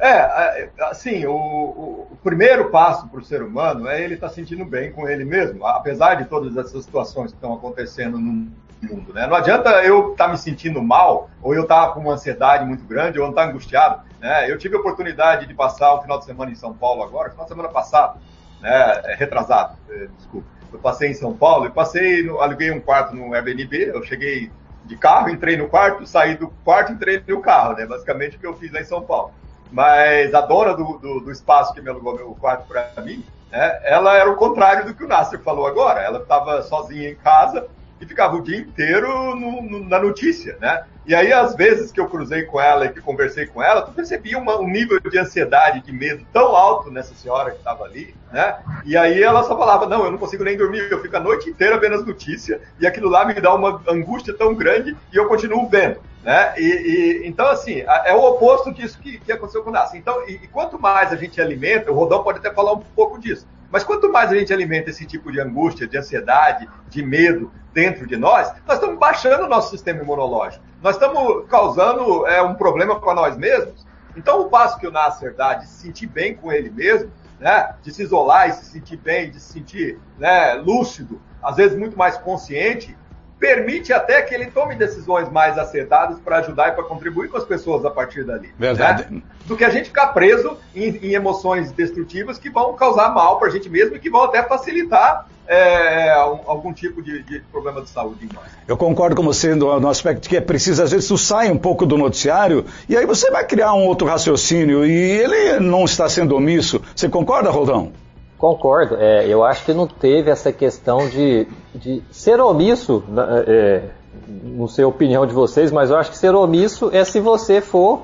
[0.01, 4.33] É, assim, o, o, o primeiro passo para o ser humano é ele estar tá
[4.33, 8.49] sentindo bem com ele mesmo, apesar de todas essas situações que estão acontecendo no
[8.81, 9.27] mundo, né?
[9.27, 12.65] Não adianta eu estar tá me sentindo mal, ou eu estar tá com uma ansiedade
[12.65, 14.49] muito grande, ou estar angustiado, né?
[14.49, 17.45] Eu tive a oportunidade de passar um final de semana em São Paulo agora, final
[17.45, 18.21] de semana passado,
[18.61, 19.03] né?
[19.05, 20.47] É, retrasado, é, desculpa.
[20.73, 24.49] Eu passei em São Paulo e passei, aluguei um quarto no Airbnb, eu cheguei
[24.85, 27.85] de carro, entrei no quarto, saí do quarto, entrei no carro, né?
[27.85, 29.33] Basicamente o que eu fiz lá em São Paulo
[29.71, 33.81] mas a dona do, do, do espaço que me alugou meu quarto para mim, né,
[33.85, 36.01] ela era o contrário do que o Nasser falou agora.
[36.01, 37.67] Ela estava sozinha em casa
[38.01, 40.85] e ficava o dia inteiro no, no, na notícia, né?
[41.05, 43.93] E aí, às vezes que eu cruzei com ela e que conversei com ela, tu
[43.93, 48.15] percebia uma, um nível de ansiedade, de medo tão alto nessa senhora que estava ali,
[48.31, 48.57] né?
[48.85, 51.49] E aí ela só falava, não, eu não consigo nem dormir, eu fico a noite
[51.49, 55.27] inteira vendo as notícias, e aquilo lá me dá uma angústia tão grande, e eu
[55.27, 55.97] continuo vendo.
[56.23, 56.55] Né?
[56.59, 59.99] E, e, então, assim, é o oposto disso que, que aconteceu com o Nasser.
[59.99, 63.19] Então, e, e, quanto mais a gente alimenta, o Rodão pode até falar um pouco
[63.19, 63.47] disso.
[63.71, 68.07] Mas quanto mais a gente alimenta esse tipo de angústia, de ansiedade, de medo dentro
[68.07, 70.65] de nós, nós estamos baixando o nosso sistema imunológico.
[70.83, 73.87] Nós estamos causando é, um problema para nós mesmos.
[74.17, 77.75] Então, o passo que o Nasser dá de se sentir bem com ele mesmo, né,
[77.83, 81.97] de se isolar e se sentir bem, de se sentir né, lúcido, às vezes muito
[81.97, 82.97] mais consciente,
[83.39, 87.45] permite até que ele tome decisões mais acertadas para ajudar e para contribuir com as
[87.45, 88.53] pessoas a partir dali.
[88.59, 89.07] Verdade.
[89.11, 89.23] Né?
[89.47, 93.49] Do que a gente ficar preso em, em emoções destrutivas que vão causar mal para
[93.49, 97.89] a gente mesmo e que vão até facilitar é, algum tipo de, de, problema de
[97.89, 98.45] saúde em nós.
[98.67, 101.51] Eu concordo com você no, no, aspecto de que é preciso, às vezes, tu sai
[101.51, 105.87] um pouco do noticiário e aí você vai criar um outro raciocínio e ele não
[105.87, 106.83] está sendo omisso.
[106.95, 107.93] Você concorda, Rodão?
[108.39, 108.97] Concordo.
[109.01, 113.83] É, eu acho que não teve essa questão de, de ser omisso, né, é,
[114.29, 117.61] não sei a opinião de vocês, mas eu acho que ser omisso é se você
[117.61, 118.03] for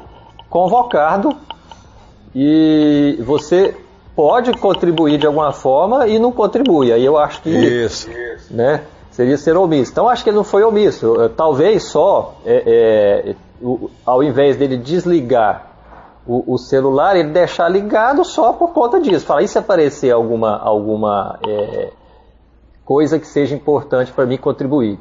[0.51, 1.37] convocado
[2.35, 3.77] e você
[4.17, 6.93] pode contribuir de alguma forma e não contribui.
[6.93, 8.11] Aí eu acho que Isso.
[8.51, 9.93] Né, seria ser omisso.
[9.93, 11.15] Então acho que ele não foi omisso.
[11.37, 12.63] Talvez só, é,
[13.25, 13.35] é,
[14.05, 15.74] ao invés dele desligar
[16.27, 19.27] o, o, celular, ele deixar ligado só por conta disso.
[19.27, 21.91] Fala, e se aparecer alguma, alguma é,
[22.85, 24.99] coisa que seja importante para mim contribuir?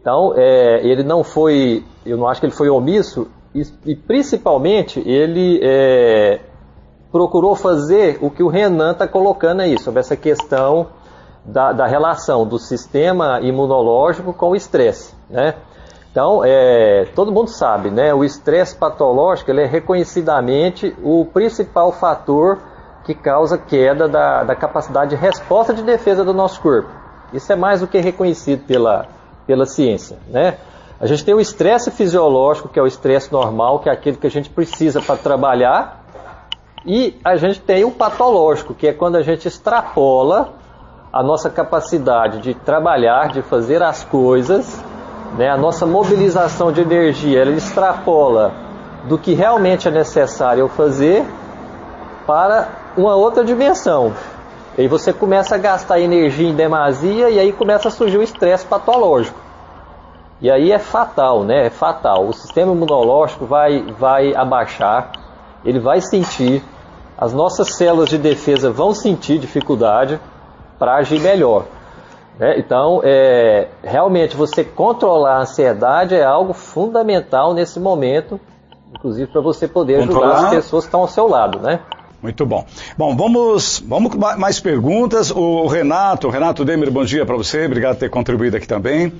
[0.00, 5.00] Então, é, ele não foi, eu não acho que ele foi omisso, e, e principalmente
[5.08, 6.40] ele é,
[7.10, 10.88] procurou fazer o que o Renan está colocando aí, sobre essa questão
[11.44, 15.54] da, da relação do sistema imunológico com o estresse, né?
[16.14, 18.14] Então, é, todo mundo sabe, né?
[18.14, 22.60] O estresse patológico é reconhecidamente o principal fator
[23.02, 26.88] que causa queda da, da, capacidade de resposta de defesa do nosso corpo.
[27.32, 29.08] Isso é mais do que reconhecido pela,
[29.44, 30.58] pela ciência, né?
[31.00, 34.28] A gente tem o estresse fisiológico, que é o estresse normal, que é aquele que
[34.28, 36.04] a gente precisa para trabalhar,
[36.86, 40.52] e a gente tem o patológico, que é quando a gente extrapola
[41.12, 44.80] a nossa capacidade de trabalhar, de fazer as coisas
[45.36, 48.52] né, a nossa mobilização de energia ela extrapola
[49.04, 51.24] do que realmente é necessário fazer
[52.26, 54.12] para uma outra dimensão.
[54.76, 58.22] E aí você começa a gastar energia em demasia e aí começa a surgir o
[58.22, 59.38] estresse patológico.
[60.40, 61.66] E aí é fatal, né?
[61.66, 62.26] É fatal.
[62.26, 65.12] O sistema imunológico vai, vai abaixar,
[65.64, 66.62] ele vai sentir,
[67.16, 70.20] as nossas células de defesa vão sentir dificuldade
[70.78, 71.64] para agir melhor.
[72.40, 78.40] É, então, é, realmente, você controlar a ansiedade é algo fundamental nesse momento,
[78.92, 80.32] inclusive para você poder controlar.
[80.32, 81.80] ajudar as pessoas que estão ao seu lado, né?
[82.20, 82.64] Muito bom.
[82.96, 85.30] Bom, vamos, vamos com mais perguntas.
[85.30, 89.12] O Renato, Renato Demer, bom dia para você, obrigado por ter contribuído aqui também.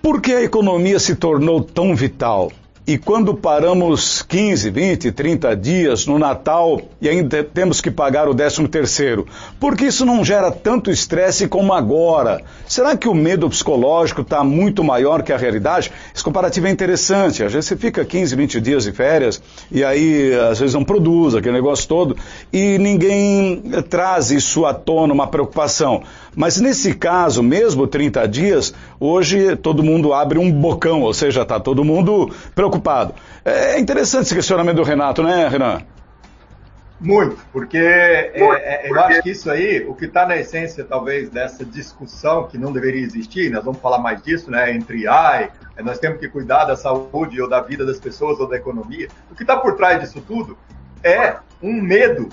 [0.00, 2.52] Por que a economia se tornou tão vital?
[2.88, 8.34] E quando paramos 15, 20, 30 dias no Natal e ainda temos que pagar o
[8.34, 9.26] 13 terceiro,
[9.60, 12.40] por que isso não gera tanto estresse como agora?
[12.66, 15.92] Será que o medo psicológico está muito maior que a realidade?
[16.14, 17.44] Esse comparativo é interessante.
[17.44, 21.34] Às vezes você fica 15, 20 dias de férias e aí às vezes não produz
[21.34, 22.16] aquele negócio todo
[22.50, 26.04] e ninguém traz isso à tona, uma preocupação.
[26.34, 31.58] Mas nesse caso, mesmo 30 dias, hoje todo mundo abre um bocão, ou seja, está
[31.58, 32.77] todo mundo preocupado.
[33.44, 35.82] É interessante esse questionamento do Renato, né, Renan?
[37.00, 41.30] Muito, porque é, é, eu acho que isso aí, o que está na essência, talvez,
[41.30, 46.00] dessa discussão que não deveria existir, nós vamos falar mais disso, né, entre ai, nós
[46.00, 49.06] temos que cuidar da saúde ou da vida das pessoas ou da economia.
[49.30, 50.58] O que está por trás disso tudo
[51.04, 52.28] é um medo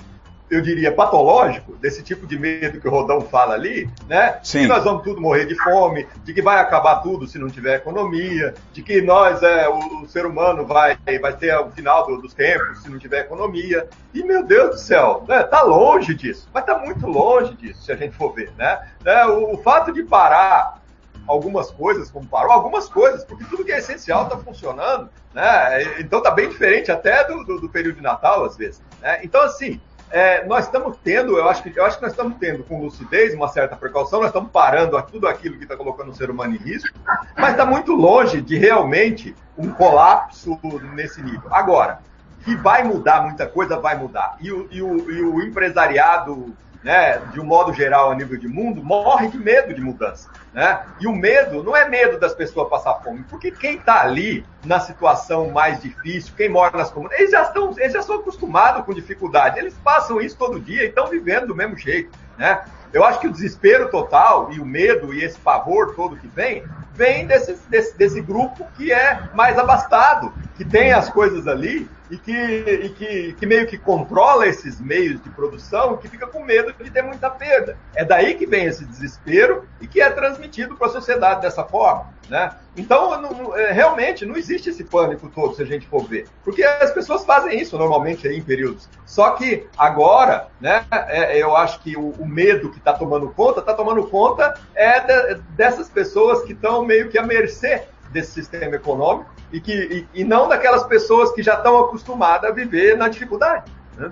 [0.48, 4.38] eu diria, patológico, desse tipo de medo que o Rodão fala ali, né?
[4.42, 4.60] Sim.
[4.60, 7.76] Que nós vamos tudo morrer de fome, de que vai acabar tudo se não tiver
[7.76, 12.22] economia, de que nós, é, o, o ser humano, vai, vai ter o final do,
[12.22, 13.88] dos tempos se não tiver economia.
[14.14, 15.42] E, meu Deus do céu, né?
[15.42, 18.78] tá longe disso, estar tá muito longe disso, se a gente for ver, né?
[19.02, 19.26] né?
[19.26, 20.80] O, o fato de parar
[21.26, 26.00] algumas coisas, como parou, algumas coisas, porque tudo que é essencial está funcionando, né?
[26.00, 28.80] Então tá bem diferente até do, do, do período de Natal, às vezes.
[29.02, 29.20] Né?
[29.24, 29.80] Então, assim,
[30.10, 33.34] é, nós estamos tendo, eu acho, que, eu acho que nós estamos tendo com lucidez
[33.34, 36.58] uma certa precaução, nós estamos parando tudo aquilo que está colocando o ser humano em
[36.58, 36.96] risco,
[37.36, 40.58] mas está muito longe de realmente um colapso
[40.94, 41.48] nesse nível.
[41.50, 42.00] Agora,
[42.44, 44.36] que vai mudar muita coisa, vai mudar.
[44.40, 46.54] E o, e o, e o empresariado
[46.86, 50.30] né, de um modo geral a nível de mundo, morre de medo de mudança.
[50.54, 50.86] Né?
[51.00, 54.78] E o medo não é medo das pessoas passar fome, porque quem está ali na
[54.78, 58.94] situação mais difícil, quem mora nas comunidades, eles já, estão, eles já são acostumados com
[58.94, 62.16] dificuldade, eles passam isso todo dia e estão vivendo do mesmo jeito.
[62.38, 62.62] Né?
[62.92, 66.62] Eu acho que o desespero total e o medo e esse pavor todo que vem,
[66.94, 72.16] vem desse, desse, desse grupo que é mais abastado, que tem as coisas ali e
[72.16, 76.72] que, e que, que meio que controla esses meios de produção que fica com medo
[76.72, 77.76] de ter muita perda.
[77.94, 82.14] É daí que vem esse desespero e que é transmitido para a sociedade dessa forma.
[82.28, 82.50] Né?
[82.76, 86.26] Então, não, é, realmente, não existe esse pânico todo, se a gente for ver.
[86.44, 88.88] Porque as pessoas fazem isso normalmente aí em períodos.
[89.04, 93.60] Só que agora, né, é, eu acho que o, o medo que está tomando conta,
[93.60, 98.76] está tomando conta é de, dessas pessoas que estão meio que à mercê desse sistema
[98.76, 99.72] econômico e, que,
[100.14, 103.70] e, e não daquelas pessoas que já estão acostumadas a viver na dificuldade.
[103.96, 104.10] Né?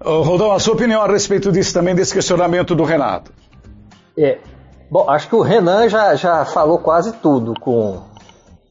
[0.00, 3.32] Rodão, a sua opinião a respeito disso também, desse questionamento do Renato?
[4.18, 4.38] É,
[4.90, 8.02] bom, acho que o Renan já, já falou quase tudo com,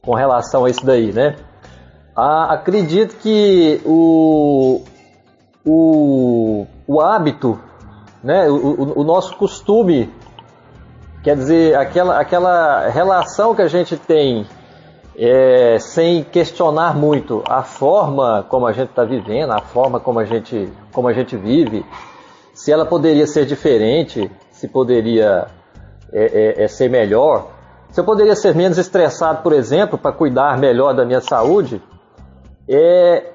[0.02, 1.36] com relação a isso daí, né?
[2.14, 4.84] Ah, acredito que o,
[5.64, 7.58] o, o hábito,
[8.22, 10.12] né, o, o, o nosso costume
[11.22, 14.44] Quer dizer, aquela, aquela relação que a gente tem
[15.16, 20.24] é, sem questionar muito a forma como a gente está vivendo, a forma como a,
[20.24, 21.84] gente, como a gente vive,
[22.54, 25.46] se ela poderia ser diferente, se poderia
[26.12, 27.48] é, é, é ser melhor,
[27.90, 31.82] se eu poderia ser menos estressado, por exemplo, para cuidar melhor da minha saúde,
[32.66, 33.32] é,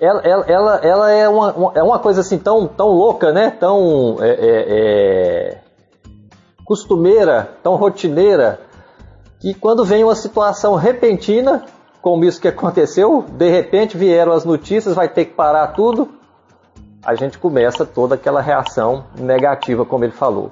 [0.00, 3.50] ela, ela, ela, é, uma, é uma coisa assim tão, tão louca, né?
[3.50, 5.58] Tão é, é
[6.64, 8.58] costumeira, tão rotineira,
[9.42, 11.64] que quando vem uma situação repentina,
[12.00, 16.10] como isso que aconteceu, de repente vieram as notícias, vai ter que parar tudo,
[17.04, 20.50] a gente começa toda aquela reação negativa, como ele falou.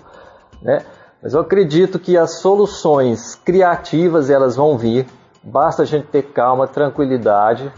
[0.61, 0.81] Né?
[1.23, 5.07] Mas eu acredito que as soluções criativas elas vão vir,
[5.41, 7.73] basta a gente ter calma, tranquilidade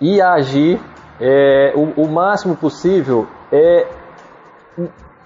[0.00, 0.80] e agir
[1.20, 3.86] é, o, o máximo possível é,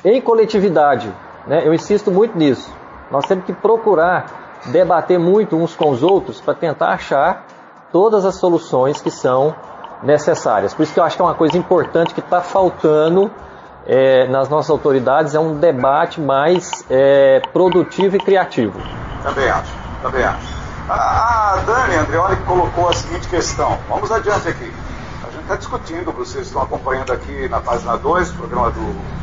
[0.04, 1.10] em coletividade,
[1.46, 1.66] né?
[1.66, 2.70] Eu insisto muito nisso.
[3.10, 7.46] Nós temos que procurar debater muito uns com os outros para tentar achar
[7.92, 9.54] todas as soluções que são
[10.02, 10.74] necessárias.
[10.74, 13.30] Por isso que eu acho que é uma coisa importante que está faltando
[13.86, 18.78] é, nas nossas autoridades é um debate mais é, produtivo e criativo.
[19.22, 19.72] Também acho,
[20.02, 20.54] também acho.
[20.88, 23.78] A, a Dani Andreoli colocou a seguinte questão.
[23.88, 24.72] Vamos adiante aqui.
[25.26, 29.14] A gente está discutindo, vocês estão acompanhando aqui na página 2, programa do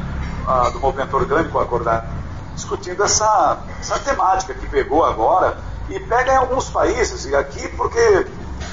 [0.74, 2.06] do movimento orgânico acordar,
[2.54, 5.58] discutindo essa, essa temática que pegou agora
[5.90, 8.26] e pega em alguns países, e aqui porque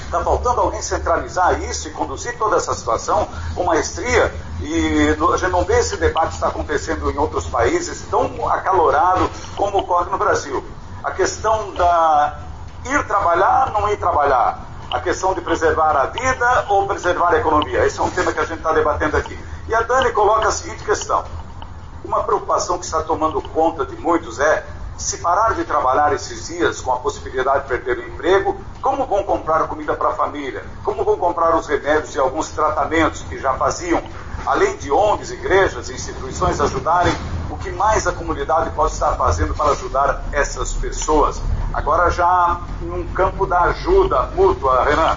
[0.05, 5.51] está faltando alguém centralizar isso e conduzir toda essa situação com maestria, e a gente
[5.51, 10.63] não vê esse debate está acontecendo em outros países tão acalorado como ocorre no Brasil.
[11.03, 12.39] A questão da
[12.85, 14.65] ir trabalhar, não ir trabalhar.
[14.91, 17.85] A questão de preservar a vida ou preservar a economia.
[17.85, 19.37] Esse é um tema que a gente está debatendo aqui.
[19.67, 21.23] E a Dani coloca a seguinte questão:
[22.03, 24.65] uma preocupação que está tomando conta de muitos é
[24.99, 29.23] se parar de trabalhar esses dias com a possibilidade de perder o emprego, como vão
[29.23, 30.63] comprar comida para a família?
[30.83, 34.03] Como vão comprar os remédios e alguns tratamentos que já faziam?
[34.45, 37.13] Além de ONGs, igrejas e instituições ajudarem,
[37.49, 41.41] o que mais a comunidade pode estar fazendo para ajudar essas pessoas?
[41.73, 45.15] Agora já num campo da ajuda mútua, Renan.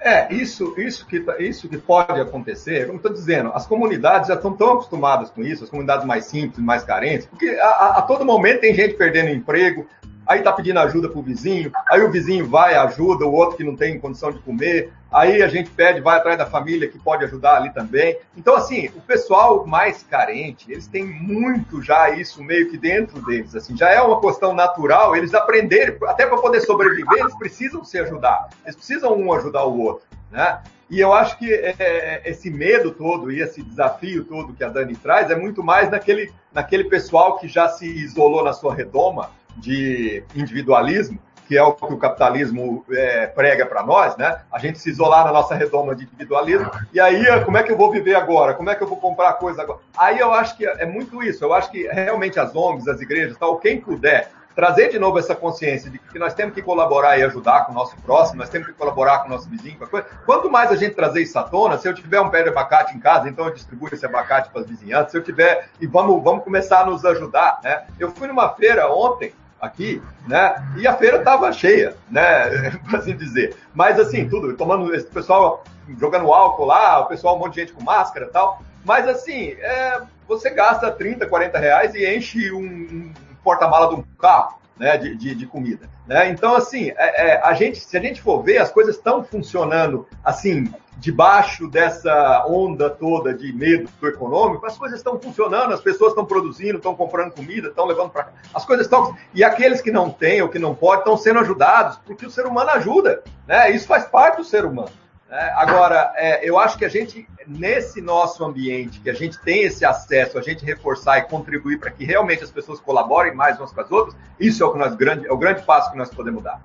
[0.00, 4.34] É, isso, isso, que, tá, isso que pode acontecer, como estou dizendo, as comunidades já
[4.34, 8.02] estão tão acostumadas com isso, as comunidades mais simples, mais carentes, porque a, a, a
[8.02, 9.86] todo momento tem gente perdendo emprego,
[10.28, 13.74] aí tá pedindo ajuda pro vizinho, aí o vizinho vai, ajuda, o outro que não
[13.74, 17.56] tem condição de comer, aí a gente pede, vai atrás da família que pode ajudar
[17.56, 18.18] ali também.
[18.36, 23.56] Então, assim, o pessoal mais carente, eles têm muito já isso meio que dentro deles,
[23.56, 27.98] assim, já é uma questão natural, eles aprenderem, até para poder sobreviver, eles precisam se
[27.98, 30.60] ajudar, eles precisam um ajudar o outro, né?
[30.90, 34.70] E eu acho que é, é, esse medo todo e esse desafio todo que a
[34.70, 39.30] Dani traz é muito mais naquele, naquele pessoal que já se isolou na sua redoma
[39.58, 44.42] de individualismo, que é o que o capitalismo é, prega para nós, né?
[44.52, 46.70] A gente se isolar na nossa redoma de individualismo.
[46.92, 48.52] E aí, como é que eu vou viver agora?
[48.52, 49.80] Como é que eu vou comprar coisa agora?
[49.96, 51.42] Aí eu acho que é muito isso.
[51.42, 55.36] Eu acho que realmente as ONGs, as igrejas, tal, quem puder trazer de novo essa
[55.36, 58.66] consciência de que nós temos que colaborar e ajudar com o nosso próximo, nós temos
[58.66, 59.78] que colaborar com o nosso vizinho.
[60.26, 62.96] Quanto mais a gente trazer isso à tona, se eu tiver um pé de abacate
[62.96, 65.12] em casa, então eu distribuo esse abacate para as vizinhanças.
[65.12, 67.60] Se eu tiver, e vamos, vamos começar a nos ajudar.
[67.62, 67.84] Né?
[68.00, 70.54] Eu fui numa feira ontem, aqui, né?
[70.76, 72.70] E a feira estava cheia, né?
[72.88, 73.56] Por assim dizer.
[73.74, 75.64] Mas assim, tudo, tomando esse pessoal
[75.98, 78.62] jogando álcool lá, o pessoal, um monte de gente com máscara e tal.
[78.84, 84.04] Mas assim, é, você gasta 30, 40 reais e enche um, um porta-mala de um
[84.18, 85.88] carro né, de, de, de comida.
[86.06, 86.30] Né?
[86.30, 90.06] Então, assim, é, é, a gente, se a gente for ver, as coisas estão funcionando
[90.24, 96.24] assim, debaixo dessa onda toda de medo econômico, as coisas estão funcionando, as pessoas estão
[96.24, 98.32] produzindo, estão comprando comida, estão levando para.
[98.52, 99.16] As coisas estão.
[99.32, 102.46] E aqueles que não têm ou que não podem estão sendo ajudados, porque o ser
[102.46, 103.22] humano ajuda.
[103.46, 103.70] Né?
[103.70, 104.90] Isso faz parte do ser humano.
[105.30, 109.62] É, agora, é, eu acho que a gente, nesse nosso ambiente, que a gente tem
[109.62, 113.70] esse acesso, a gente reforçar e contribuir para que realmente as pessoas colaborem mais umas
[113.70, 116.08] com as outras, isso é o, que nós, grande, é o grande passo que nós
[116.08, 116.62] podemos dar.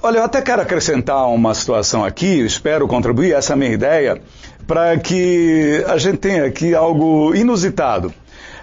[0.00, 4.20] Olha, eu até quero acrescentar uma situação aqui, espero contribuir, essa é a minha ideia,
[4.64, 8.14] para que a gente tenha aqui algo inusitado.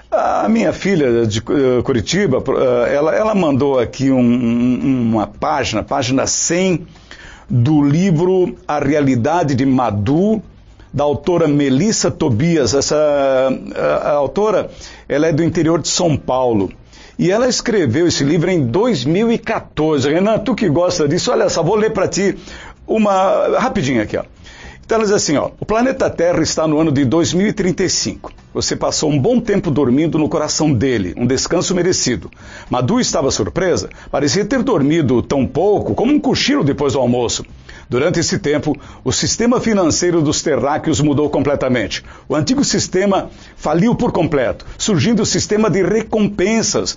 [0.10, 6.28] A minha filha de uh, Curitiba, uh, ela, ela, mandou aqui um, uma página, página
[6.28, 6.86] 100,
[7.52, 10.42] do livro A Realidade de Madu,
[10.94, 12.74] da autora Melissa Tobias.
[12.74, 12.96] Essa
[13.76, 14.70] a, a autora,
[15.08, 16.72] ela é do interior de São Paulo.
[17.20, 20.10] E ela escreveu esse livro em 2014.
[20.10, 22.38] Renan, tu que gosta disso, olha só, vou ler para ti
[22.88, 24.24] uma rapidinho aqui, ó.
[24.86, 28.32] Então ela diz assim, ó, o planeta Terra está no ano de 2035.
[28.54, 32.30] Você passou um bom tempo dormindo no coração dele, um descanso merecido.
[32.70, 37.46] Madu estava surpresa, parecia ter dormido tão pouco como um cochilo depois do almoço.
[37.92, 38.74] Durante esse tempo,
[39.04, 42.02] o sistema financeiro dos terráqueos mudou completamente.
[42.26, 46.96] O antigo sistema faliu por completo, surgindo o sistema de recompensas.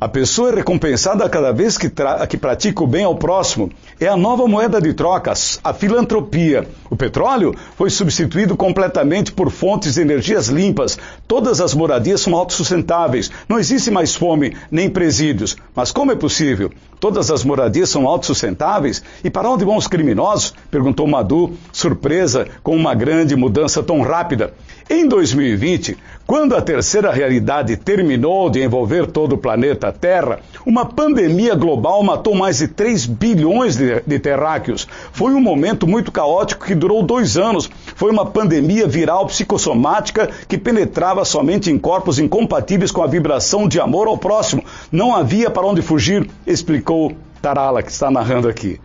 [0.00, 1.90] A pessoa é recompensada cada vez que,
[2.28, 3.72] que pratica o bem ao próximo.
[3.98, 6.68] É a nova moeda de trocas, a filantropia.
[6.88, 10.96] O petróleo foi substituído completamente por fontes de energias limpas.
[11.26, 13.32] Todas as moradias são autossustentáveis.
[13.48, 15.56] Não existe mais fome nem presídios.
[15.74, 16.70] Mas como é possível?
[16.98, 19.02] Todas as moradias são autossustentáveis?
[19.22, 20.54] E para onde vão os criminosos?
[20.70, 24.54] Perguntou Madu, surpresa com uma grande mudança tão rápida.
[24.88, 31.54] Em 2020, quando a terceira realidade terminou de envolver todo o planeta Terra, uma pandemia
[31.54, 34.88] global matou mais de 3 bilhões de, de terráqueos.
[35.12, 37.68] Foi um momento muito caótico que durou dois anos.
[37.96, 43.80] Foi uma pandemia viral psicossomática que penetrava somente em corpos incompatíveis com a vibração de
[43.80, 44.62] amor ao próximo.
[44.92, 48.78] Não havia para onde fugir, explicou Tarala, que está narrando aqui.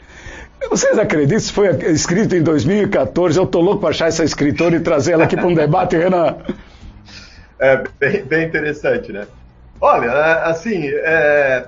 [0.69, 1.37] Vocês acreditam?
[1.37, 3.37] Isso foi escrito em 2014.
[3.37, 6.37] Eu estou louco para achar essa escritora e trazer ela aqui para um debate, Renan.
[7.59, 9.27] É bem, bem interessante, né?
[9.81, 11.65] Olha, é, assim, é,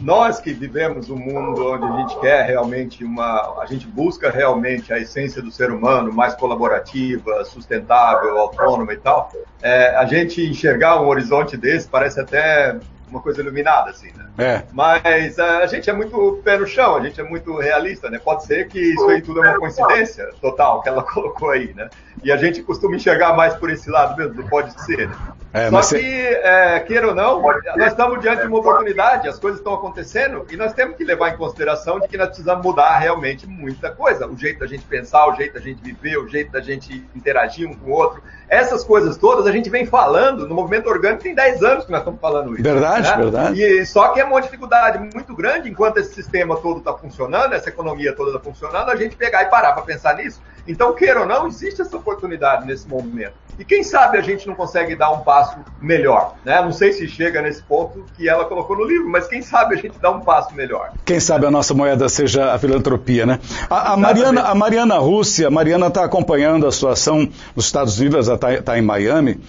[0.00, 3.60] nós que vivemos um mundo onde a gente quer realmente uma.
[3.60, 9.30] A gente busca realmente a essência do ser humano mais colaborativa, sustentável, autônoma e tal,
[9.62, 12.78] é, a gente enxergar um horizonte desse parece até
[13.10, 14.26] uma coisa iluminada, assim, né?
[14.38, 14.62] É.
[14.72, 18.18] Mas a gente é muito pé no chão, a gente é muito realista, né?
[18.18, 21.88] Pode ser que isso aí tudo é uma coincidência total que ela colocou aí, né?
[22.22, 25.16] E a gente costuma enxergar mais por esse lado mesmo, pode ser, né?
[25.52, 29.58] É, Só que, é, queira ou não, nós estamos diante de uma oportunidade, as coisas
[29.58, 33.46] estão acontecendo e nós temos que levar em consideração de que nós precisamos mudar realmente
[33.46, 34.26] muita coisa.
[34.26, 37.66] O jeito da gente pensar, o jeito da gente viver, o jeito da gente interagir
[37.66, 38.22] um com o outro.
[38.46, 42.00] Essas coisas todas a gente vem falando no movimento orgânico tem 10 anos que nós
[42.00, 42.62] estamos falando isso.
[42.62, 43.16] Verdade, né?
[43.16, 43.62] verdade.
[43.62, 47.70] E só que é uma dificuldade muito grande enquanto esse sistema todo está funcionando, essa
[47.70, 50.42] economia toda está funcionando, a gente pegar e parar para pensar nisso.
[50.68, 53.32] Então, queira ou não, existe essa oportunidade nesse momento.
[53.58, 56.62] E quem sabe a gente não consegue dar um passo melhor, né?
[56.62, 59.78] Não sei se chega nesse ponto que ela colocou no livro, mas quem sabe a
[59.78, 60.92] gente dá um passo melhor.
[61.04, 63.40] Quem sabe a nossa moeda seja a filantropia, né?
[63.68, 68.28] A, a Mariana, a Mariana Rússia, a Mariana está acompanhando a situação nos Estados Unidos,
[68.28, 69.40] ela está tá em Miami.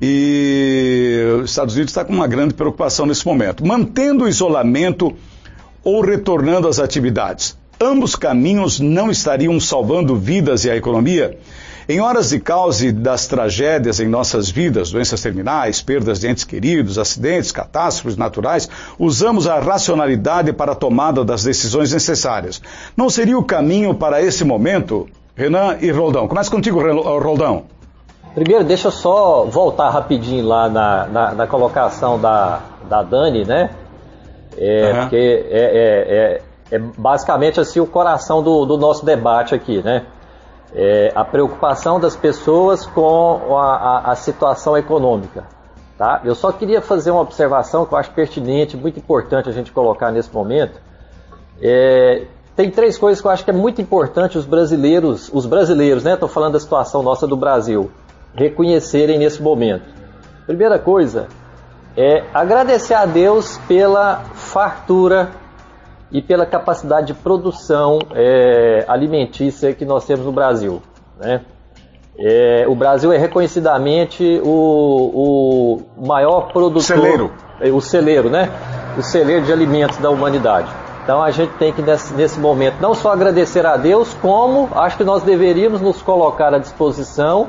[0.00, 3.66] E os Estados Unidos está com uma grande preocupação nesse momento.
[3.66, 5.14] Mantendo o isolamento
[5.82, 7.58] ou retornando às atividades.
[7.80, 11.38] Ambos caminhos não estariam salvando vidas e a economia?
[11.88, 16.42] Em horas de caos e das tragédias em nossas vidas, doenças terminais, perdas de entes
[16.42, 18.68] queridos, acidentes, catástrofes naturais,
[18.98, 22.60] usamos a racionalidade para a tomada das decisões necessárias.
[22.96, 25.08] Não seria o caminho para esse momento?
[25.36, 26.26] Renan e Roldão.
[26.26, 26.80] Começa contigo,
[27.20, 27.62] Roldão.
[28.34, 33.70] Primeiro, deixa eu só voltar rapidinho lá na, na, na colocação da, da Dani, né?
[34.56, 35.00] É, uhum.
[35.00, 40.06] Porque é, é, é é basicamente assim o coração do, do nosso debate aqui, né?
[40.74, 45.44] É a preocupação das pessoas com a, a, a, situação econômica.
[45.96, 46.20] Tá?
[46.24, 50.12] Eu só queria fazer uma observação que eu acho pertinente, muito importante a gente colocar
[50.12, 50.78] nesse momento.
[51.60, 56.04] É, tem três coisas que eu acho que é muito importante os brasileiros, os brasileiros,
[56.04, 56.14] né?
[56.14, 57.90] Estou falando da situação nossa do Brasil,
[58.34, 59.86] reconhecerem nesse momento.
[60.46, 61.28] Primeira coisa
[61.96, 65.30] é agradecer a Deus pela fartura
[66.10, 70.82] e pela capacidade de produção é, alimentícia que nós temos no Brasil.
[71.18, 71.42] Né?
[72.18, 76.82] É, o Brasil é reconhecidamente o, o maior produtor.
[76.82, 77.32] Celeiro.
[77.60, 78.50] É, o celeiro, né?
[78.96, 80.68] O celeiro de alimentos da humanidade.
[81.04, 84.96] Então a gente tem que, nesse, nesse momento, não só agradecer a Deus, como acho
[84.96, 87.48] que nós deveríamos nos colocar à disposição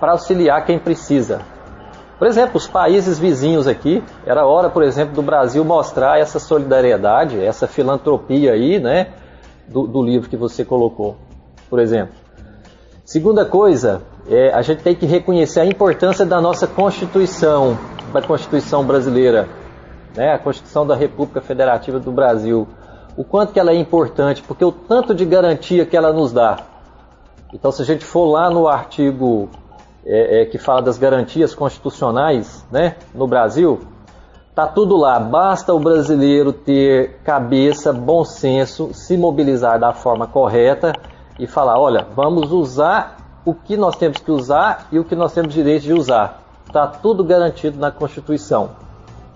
[0.00, 1.42] para auxiliar quem precisa.
[2.20, 7.42] Por exemplo, os países vizinhos aqui, era hora, por exemplo, do Brasil mostrar essa solidariedade,
[7.42, 9.06] essa filantropia aí, né,
[9.66, 11.16] do, do livro que você colocou,
[11.70, 12.12] por exemplo.
[13.06, 17.78] Segunda coisa, é, a gente tem que reconhecer a importância da nossa Constituição,
[18.12, 19.48] da Constituição brasileira,
[20.14, 22.68] né, a Constituição da República Federativa do Brasil.
[23.16, 26.58] O quanto que ela é importante, porque o tanto de garantia que ela nos dá.
[27.54, 29.48] Então, se a gente for lá no artigo
[30.04, 33.80] é, é, que fala das garantias constitucionais né, no Brasil,
[34.54, 35.18] tá tudo lá.
[35.18, 40.92] Basta o brasileiro ter cabeça, bom senso, se mobilizar da forma correta
[41.38, 45.32] e falar: olha, vamos usar o que nós temos que usar e o que nós
[45.32, 46.42] temos direito de usar.
[46.66, 48.70] Está tudo garantido na Constituição.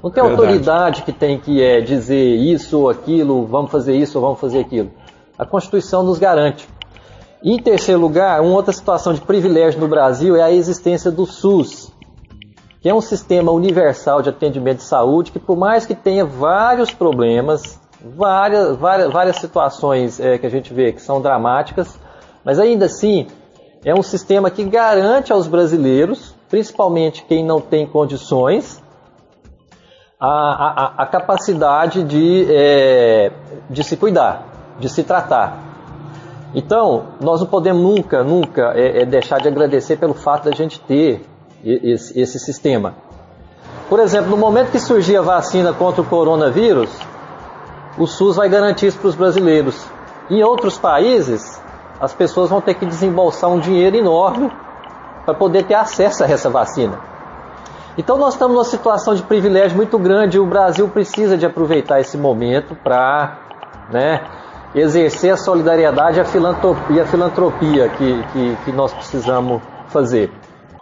[0.03, 0.43] Não tem Verdade.
[0.43, 4.61] autoridade que tem que é, dizer isso ou aquilo, vamos fazer isso ou vamos fazer
[4.61, 4.91] aquilo.
[5.39, 6.69] A Constituição nos garante.
[7.47, 11.93] Em terceiro lugar, uma outra situação de privilégio no Brasil é a existência do SUS,
[12.81, 16.91] que é um sistema universal de atendimento de saúde que, por mais que tenha vários
[16.91, 22.01] problemas, várias, várias, várias situações é, que a gente vê que são dramáticas,
[22.43, 23.27] mas ainda assim
[23.85, 28.83] é um sistema que garante aos brasileiros, principalmente quem não tem condições,
[30.19, 33.31] a, a, a capacidade de, é,
[33.69, 35.64] de se cuidar, de se tratar.
[36.55, 40.81] Então, nós não podemos nunca, nunca é, é deixar de agradecer pelo fato da gente
[40.81, 41.27] ter
[41.65, 42.95] esse, esse sistema.
[43.89, 46.91] Por exemplo, no momento que surgir a vacina contra o coronavírus,
[47.99, 49.85] o SUS vai garantir isso para os brasileiros.
[50.31, 51.61] Em outros países,
[52.01, 54.51] as pessoas vão ter que desembolsar um dinheiro enorme
[55.25, 56.99] para poder ter acesso a essa vacina.
[57.97, 62.01] Então nós estamos numa situação de privilégio muito grande e o Brasil precisa de aproveitar
[62.01, 63.39] esse momento para
[63.91, 64.21] né,
[64.75, 66.21] exercer a solidariedade e
[67.01, 70.31] a filantropia, que, que, que nós precisamos fazer.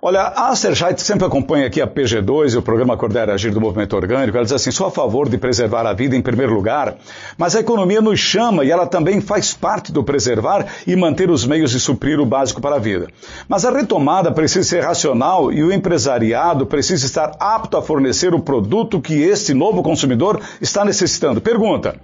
[0.05, 3.95] Olha, a Serjait sempre acompanha aqui a PG2 e o programa Acordar Agir do Movimento
[3.95, 4.37] Orgânico.
[4.37, 6.97] Ela diz assim, sou a favor de preservar a vida em primeiro lugar,
[7.39, 11.47] mas a economia nos chama e ela também faz parte do preservar e manter os
[11.47, 13.07] meios de suprir o básico para a vida.
[13.49, 18.41] Mas a retomada precisa ser racional e o empresariado precisa estar apto a fornecer o
[18.41, 21.41] produto que este novo consumidor está necessitando.
[21.41, 21.95] Pergunta,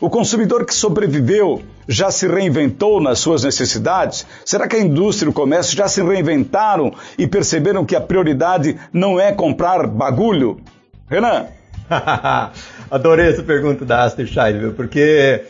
[0.00, 4.26] o consumidor que sobreviveu já se reinventou nas suas necessidades?
[4.44, 8.78] Será que a indústria e o comércio já se reinventaram e perceberam que a prioridade
[8.92, 10.60] não é comprar bagulho?
[11.08, 11.46] Renan?
[12.90, 15.42] Adorei essa pergunta da Aster Scheidel, porque,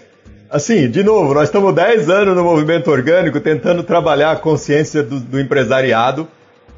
[0.51, 5.21] assim, de novo, nós estamos 10 anos no movimento orgânico tentando trabalhar a consciência do,
[5.21, 6.29] do empresariado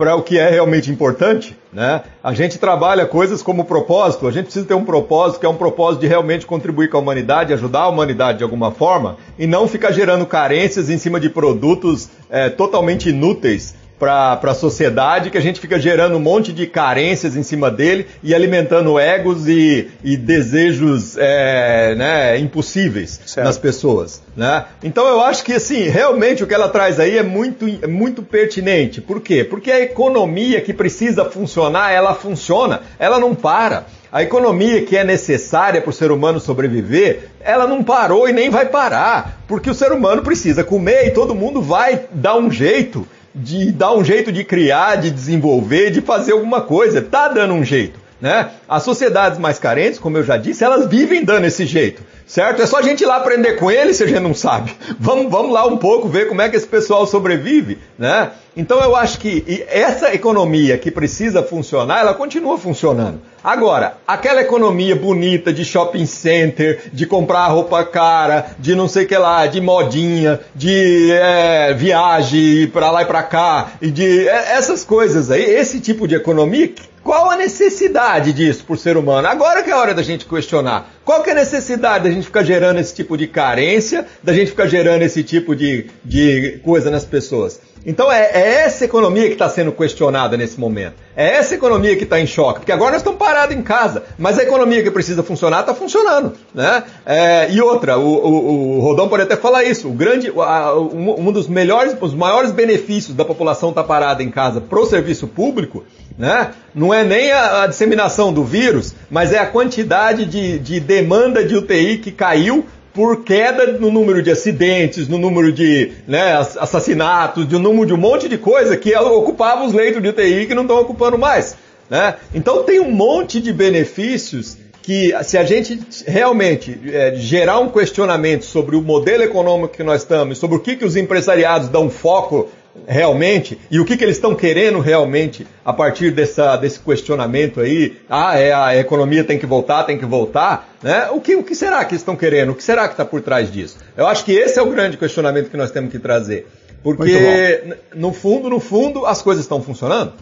[0.01, 2.03] para o que é realmente importante, né?
[2.24, 5.57] A gente trabalha coisas como propósito, a gente precisa ter um propósito que é um
[5.57, 9.68] propósito de realmente contribuir com a humanidade, ajudar a humanidade de alguma forma, e não
[9.68, 15.42] ficar gerando carências em cima de produtos é, totalmente inúteis para a sociedade que a
[15.42, 20.16] gente fica gerando um monte de carências em cima dele e alimentando egos e, e
[20.16, 23.46] desejos é, né, impossíveis certo.
[23.46, 24.22] nas pessoas.
[24.34, 24.64] Né?
[24.82, 28.22] Então eu acho que assim, realmente o que ela traz aí é muito, é muito
[28.22, 29.03] pertinente.
[29.03, 29.44] Por quê?
[29.44, 33.84] Porque a economia que precisa funcionar, ela funciona, ela não para.
[34.11, 38.51] A economia que é necessária para o ser humano sobreviver, ela não parou e nem
[38.51, 43.07] vai parar, porque o ser humano precisa comer e todo mundo vai dar um jeito
[43.35, 47.01] de dar um jeito de criar, de desenvolver, de fazer alguma coisa.
[47.01, 47.99] Tá dando um jeito.
[48.20, 48.50] Né?
[48.68, 52.60] As sociedades mais carentes, como eu já disse, elas vivem dando esse jeito, certo?
[52.60, 54.72] É só a gente ir lá aprender com eles se a gente não sabe.
[55.00, 58.32] Vamos, vamos lá um pouco ver como é que esse pessoal sobrevive, né?
[58.56, 63.20] Então eu acho que essa economia que precisa funcionar, ela continua funcionando.
[63.42, 69.16] Agora, aquela economia bonita de shopping center, de comprar roupa cara, de não sei que
[69.16, 74.84] lá, de modinha, de é, viagem para lá e para cá, e de é, essas
[74.84, 76.70] coisas aí, esse tipo de economia,
[77.03, 79.26] qual a necessidade disso por ser humano?
[79.26, 80.90] Agora que é a hora da gente questionar.
[81.05, 84.51] Qual que é a necessidade da gente ficar gerando esse tipo de carência, da gente
[84.51, 87.61] ficar gerando esse tipo de, de coisa nas pessoas?
[87.85, 90.95] Então é, é essa economia que está sendo questionada nesse momento.
[91.16, 92.61] É essa economia que está em choque.
[92.61, 96.35] Porque agora nós estamos parados em casa, mas a economia que precisa funcionar está funcionando.
[96.55, 96.83] Né?
[97.07, 99.89] É, e outra, o, o, o, Rodão pode até falar isso.
[99.89, 104.22] O grande, a, um, um dos melhores, os maiores benefícios da população estar tá parada
[104.22, 105.85] em casa para o serviço público
[106.20, 106.51] né?
[106.74, 111.43] Não é nem a, a, disseminação do vírus, mas é a quantidade de, de demanda
[111.43, 117.47] de UTI que caiu por queda no número de acidentes, no número de né, assassinatos,
[117.49, 120.62] no número de um monte de coisa que ocupava os leitos de UTI que não
[120.62, 121.57] estão ocupando mais.
[121.88, 122.16] Né?
[122.34, 128.45] Então tem um monte de benefícios que se a gente realmente é, gerar um questionamento
[128.45, 132.49] sobre o modelo econômico que nós estamos, sobre o que, que os empresariados dão foco
[132.86, 137.98] realmente e o que, que eles estão querendo realmente a partir dessa, desse questionamento aí.
[138.08, 140.68] Ah, é, a economia tem que voltar, tem que voltar.
[140.82, 141.08] Né?
[141.10, 142.52] O, que, o que será que eles estão querendo?
[142.52, 143.78] O que será que está por trás disso?
[143.96, 146.46] Eu acho que esse é o grande questionamento que nós temos que trazer.
[146.82, 150.14] Porque, no fundo, no fundo, as coisas estão funcionando.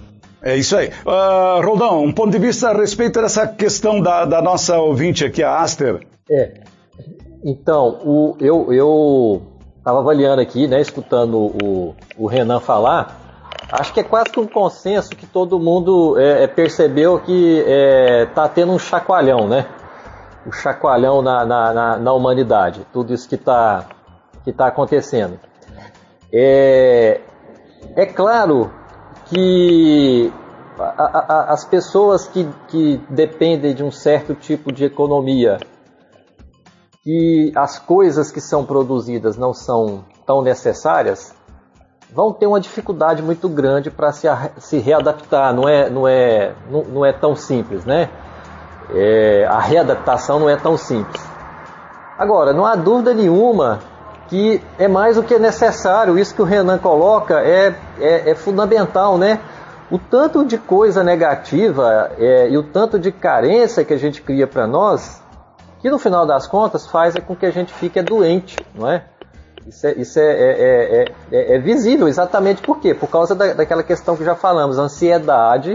[0.43, 0.89] É isso aí.
[1.07, 5.43] Uh, Roldão, um ponto de vista a respeito dessa questão da, da nossa ouvinte aqui,
[5.43, 6.01] a Aster.
[6.31, 6.55] É.
[7.45, 9.43] Então, o, eu, eu
[9.89, 13.17] estava avaliando aqui, né, escutando o, o Renan falar,
[13.73, 17.65] acho que é quase que um consenso que todo mundo é, é percebeu que
[18.29, 19.67] está é, tendo um chacoalhão, né?
[20.45, 23.87] O chacoalhão na, na, na, na, humanidade, tudo isso que está
[24.45, 25.39] que tá acontecendo.
[26.31, 27.23] É,
[27.97, 28.71] é claro
[29.27, 30.31] que
[30.79, 35.59] a, a, as pessoas que, que dependem de um certo tipo de economia
[37.09, 41.33] que as coisas que são produzidas não são tão necessárias,
[42.13, 44.29] vão ter uma dificuldade muito grande para se,
[44.59, 45.55] se readaptar.
[45.55, 48.11] Não é, não, é, não, não é tão simples, né?
[48.95, 51.27] É, a readaptação não é tão simples.
[52.19, 53.79] Agora, não há dúvida nenhuma
[54.29, 56.19] que é mais do que necessário.
[56.19, 59.41] Isso que o Renan coloca é, é, é fundamental, né?
[59.91, 64.47] O tanto de coisa negativa é, e o tanto de carência que a gente cria
[64.47, 65.27] para nós
[65.81, 69.05] que no final das contas faz é com que a gente fique doente, não é?
[69.67, 72.95] Isso é, isso é, é, é, é visível, exatamente por quê?
[72.95, 75.73] Por causa da, daquela questão que já falamos, ansiedade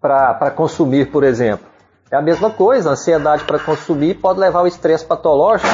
[0.00, 1.66] para consumir, por exemplo.
[2.10, 5.68] É a mesma coisa, ansiedade para consumir pode levar ao estresse patológico,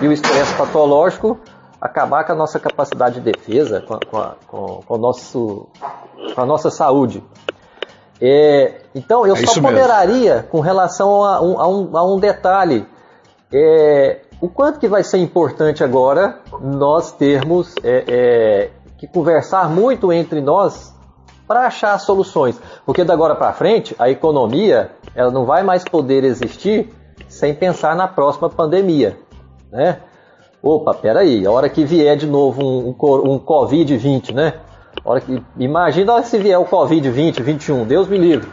[0.00, 1.40] e o estresse patológico
[1.80, 5.68] acabar com a nossa capacidade de defesa, com, a, com, com, nosso,
[6.34, 7.24] com a nossa saúde.
[8.24, 10.48] É, então, eu é só ponderaria mesmo.
[10.48, 12.86] com relação a um, a um, a um detalhe.
[13.52, 20.12] É, o quanto que vai ser importante agora nós termos é, é que conversar muito
[20.12, 20.94] entre nós
[21.48, 22.60] para achar soluções.
[22.86, 26.94] Porque da agora para frente, a economia ela não vai mais poder existir
[27.28, 29.18] sem pensar na próxima pandemia.
[29.72, 29.98] Né?
[30.62, 34.54] Opa, peraí, a hora que vier de novo um, um, um Covid-20, né?
[35.04, 38.48] Hora que, imagina se vier o Covid 20, 21, Deus me livre.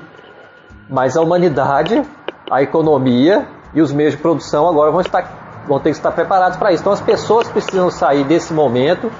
[0.90, 2.02] Mas a humanidade,
[2.50, 6.58] a economia e os meios de produção agora vão, estar, vão ter que estar preparados
[6.58, 6.82] para isso.
[6.82, 9.12] Então as pessoas precisam sair desse momento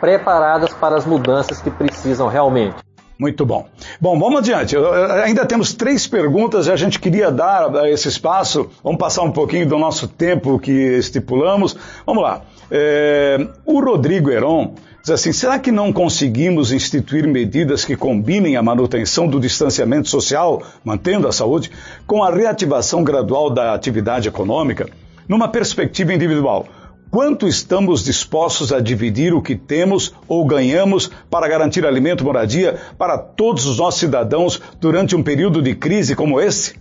[0.00, 2.76] preparadas para as mudanças que precisam realmente.
[3.18, 3.68] Muito bom.
[4.00, 4.76] Bom, vamos adiante.
[5.24, 8.68] Ainda temos três perguntas e a gente queria dar esse espaço.
[8.82, 11.76] Vamos passar um pouquinho do nosso tempo que estipulamos.
[12.04, 12.42] Vamos lá.
[12.68, 18.62] É, o Rodrigo Heron Diz assim: será que não conseguimos instituir medidas que combinem a
[18.62, 21.72] manutenção do distanciamento social, mantendo a saúde,
[22.06, 24.88] com a reativação gradual da atividade econômica?
[25.28, 26.68] Numa perspectiva individual,
[27.10, 32.78] quanto estamos dispostos a dividir o que temos ou ganhamos para garantir alimento e moradia
[32.96, 36.76] para todos os nossos cidadãos durante um período de crise como esse?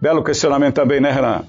[0.00, 1.44] Belo questionamento também, né, Renan?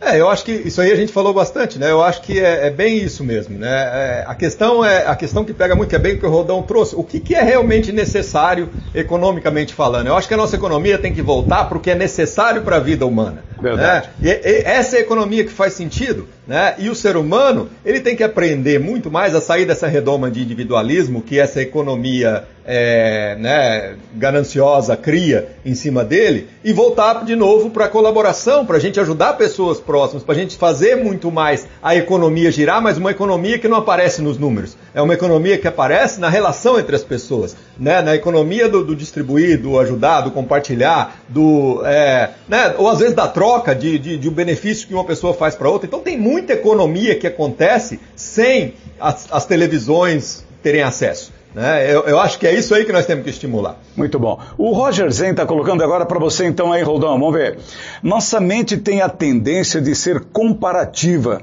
[0.00, 1.90] É, eu acho que isso aí a gente falou bastante, né?
[1.90, 3.68] Eu acho que é, é bem isso mesmo, né?
[3.68, 6.62] É, a questão é a questão que pega muito, que é bem que o Rodão
[6.62, 6.94] trouxe.
[6.94, 10.08] O que, que é realmente necessário economicamente falando?
[10.08, 12.76] Eu acho que a nossa economia tem que voltar para o que é necessário para
[12.76, 13.42] a vida humana.
[13.60, 14.10] Verdade.
[14.20, 14.38] Né?
[14.42, 16.74] E, e, essa é a economia que faz sentido, né?
[16.78, 20.42] E o ser humano ele tem que aprender muito mais a sair dessa redoma de
[20.42, 27.70] individualismo que essa economia é, né, gananciosa cria em cima dele e voltar de novo
[27.70, 31.66] para a colaboração, para a gente ajudar pessoas próximas, para a gente fazer muito mais
[31.82, 34.76] a economia girar, mas uma economia que não aparece nos números.
[34.94, 38.94] É uma economia que aparece na relação entre as pessoas, né, na economia do, do
[38.94, 44.16] distribuir, do ajudar, do compartilhar, do, é, né, ou às vezes da troca de, de,
[44.16, 45.88] de um benefício que uma pessoa faz para outra.
[45.88, 51.32] Então tem muita economia que acontece sem as, as televisões terem acesso.
[51.54, 51.92] Né?
[51.92, 53.76] Eu, eu, acho que é isso aí que nós temos que estimular.
[53.96, 54.40] Muito bom.
[54.58, 57.10] O Roger Zen está colocando agora para você então aí, Roldão.
[57.10, 57.58] Vamos ver.
[58.02, 61.42] Nossa mente tem a tendência de ser comparativa.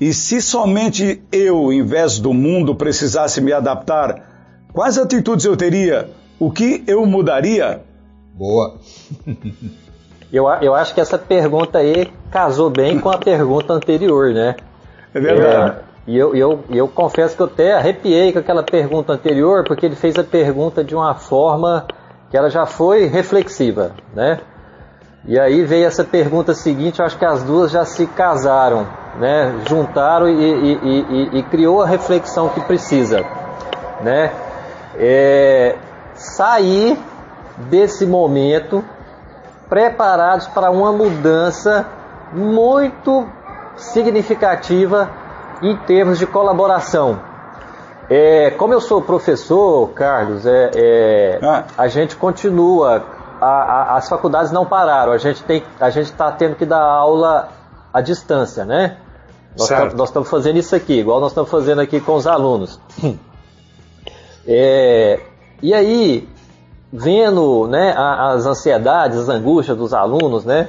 [0.00, 4.22] E se somente eu, em vez do mundo, precisasse me adaptar,
[4.72, 6.08] quais atitudes eu teria?
[6.38, 7.82] O que eu mudaria?
[8.34, 8.78] Boa.
[10.32, 14.56] eu, eu acho que essa pergunta aí casou bem com a pergunta anterior, né?
[15.12, 15.76] É verdade.
[15.76, 19.84] É, e eu, eu, eu confesso que eu até arrepiei com aquela pergunta anterior, porque
[19.84, 21.86] ele fez a pergunta de uma forma
[22.30, 24.40] que ela já foi reflexiva, né?
[25.26, 28.86] E aí veio essa pergunta seguinte, eu acho que as duas já se casaram,
[29.18, 29.60] né?
[29.68, 33.24] Juntaram e, e, e, e criou a reflexão que precisa,
[34.00, 34.32] né?
[34.96, 35.76] É,
[36.14, 36.98] sair
[37.68, 38.82] desse momento
[39.68, 41.86] preparados para uma mudança
[42.32, 43.26] muito
[43.76, 45.10] significativa
[45.62, 47.20] em termos de colaboração.
[48.08, 51.64] É, como eu sou professor, Carlos, é, é, ah.
[51.78, 53.04] a gente continua,
[53.40, 56.82] a, a, as faculdades não pararam, a gente tem, a gente está tendo que dar
[56.82, 57.48] aula
[57.92, 58.96] à distância, né?
[59.96, 62.80] Nós estamos fazendo isso aqui, igual nós estamos fazendo aqui com os alunos.
[64.52, 65.20] É,
[65.62, 66.26] e aí,
[66.90, 70.68] vendo né, as ansiedades, as angústias dos alunos, né,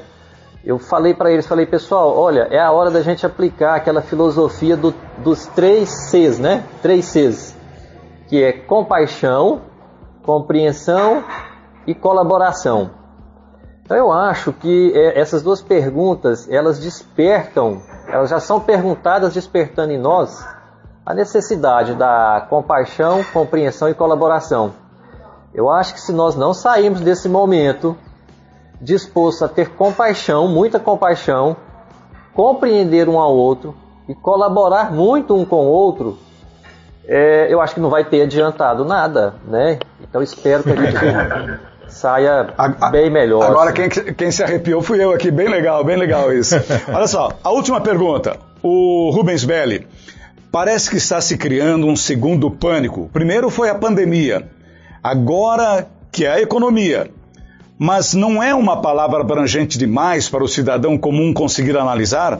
[0.64, 4.78] eu falei para eles, falei, pessoal, olha, é a hora da gente aplicar aquela filosofia
[4.78, 6.64] do, dos três Cs, né?
[6.82, 7.58] Três Cs,
[8.28, 9.62] que é compaixão,
[10.22, 11.24] compreensão
[11.86, 12.92] e colaboração.
[13.84, 19.92] Então eu acho que é, essas duas perguntas, elas despertam, elas já são perguntadas despertando
[19.92, 20.46] em nós
[21.06, 24.74] a necessidade da compaixão, compreensão e colaboração.
[25.54, 27.98] Eu acho que se nós não sairmos desse momento
[28.80, 31.58] disposto a ter compaixão, muita compaixão,
[32.34, 33.76] compreender um ao outro
[34.08, 36.18] e colaborar muito um com o outro,
[37.06, 39.80] é, eu acho que não vai ter adiantado nada, né?
[40.00, 40.96] Então espero que a gente
[41.92, 42.48] saia
[42.92, 43.44] bem melhor.
[43.44, 43.90] Agora assim.
[43.90, 46.56] quem, quem se arrepiou fui eu aqui, bem legal, bem legal isso.
[46.92, 49.88] Olha só, a última pergunta, o Rubens Belli.
[50.52, 53.10] Parece que está se criando um segundo pânico.
[53.14, 54.50] Primeiro foi a pandemia,
[55.02, 57.10] agora que é a economia.
[57.80, 62.40] Mas não é uma palavra abrangente demais para o cidadão comum conseguir analisar?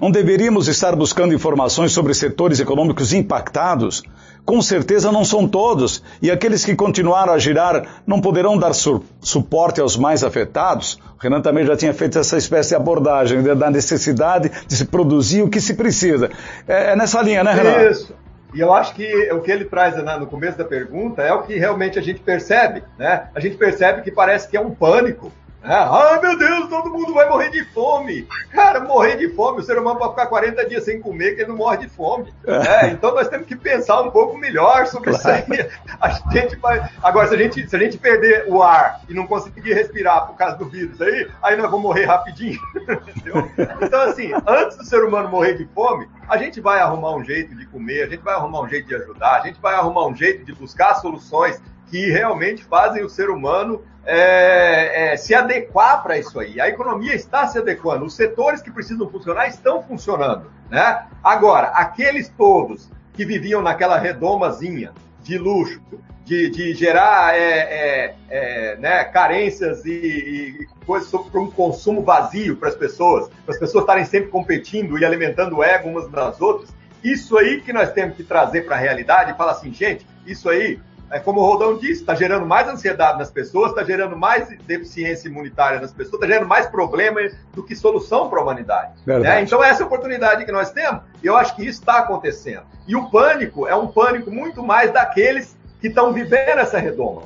[0.00, 4.02] Não deveríamos estar buscando informações sobre setores econômicos impactados?
[4.44, 9.02] Com certeza não são todos, e aqueles que continuaram a girar não poderão dar su
[9.20, 10.98] suporte aos mais afetados?
[11.18, 14.84] O Renan também já tinha feito essa espécie de abordagem né, da necessidade de se
[14.86, 16.30] produzir o que se precisa.
[16.66, 17.90] É, é nessa linha, né, Renan?
[17.90, 18.14] Isso.
[18.52, 21.42] E eu acho que o que ele traz né, no começo da pergunta é o
[21.42, 23.28] que realmente a gente percebe, né?
[23.34, 25.30] A gente percebe que parece que é um pânico
[25.62, 28.26] é, ai meu Deus, todo mundo vai morrer de fome.
[28.50, 31.50] Cara, morrer de fome, o ser humano pode ficar 40 dias sem comer, que ele
[31.50, 32.32] não morre de fome.
[32.46, 35.38] É, então nós temos que pensar um pouco melhor sobre claro.
[35.38, 35.70] isso aí.
[36.00, 36.88] A gente vai.
[37.02, 40.34] Agora, se a gente, se a gente perder o ar e não conseguir respirar por
[40.34, 42.58] causa do vírus aí, aí nós vamos morrer rapidinho.
[42.80, 43.50] Entendeu?
[43.82, 47.54] Então, assim, antes do ser humano morrer de fome, a gente vai arrumar um jeito
[47.54, 50.14] de comer, a gente vai arrumar um jeito de ajudar, a gente vai arrumar um
[50.14, 56.18] jeito de buscar soluções que realmente fazem o ser humano é, é, se adequar para
[56.18, 56.60] isso aí.
[56.60, 60.50] A economia está se adequando, os setores que precisam funcionar estão funcionando.
[60.70, 61.06] Né?
[61.22, 64.92] Agora, aqueles todos que viviam naquela redomazinha
[65.22, 65.80] de luxo,
[66.24, 72.56] de, de gerar é, é, é né, carências e, e coisas para um consumo vazio
[72.56, 76.40] para as pessoas, para as pessoas estarem sempre competindo e alimentando o ego umas das
[76.40, 76.70] outras,
[77.02, 80.48] isso aí que nós temos que trazer para a realidade e falar assim, gente, isso
[80.48, 80.78] aí
[81.18, 85.80] como o Rodão disse, está gerando mais ansiedade nas pessoas, está gerando mais deficiência imunitária
[85.80, 88.92] nas pessoas, está gerando mais problemas do que solução para a humanidade.
[89.04, 89.42] Né?
[89.42, 92.62] Então, essa é a oportunidade que nós temos, e eu acho que isso está acontecendo.
[92.86, 97.22] E o pânico é um pânico muito mais daqueles que estão vivendo essa redoma,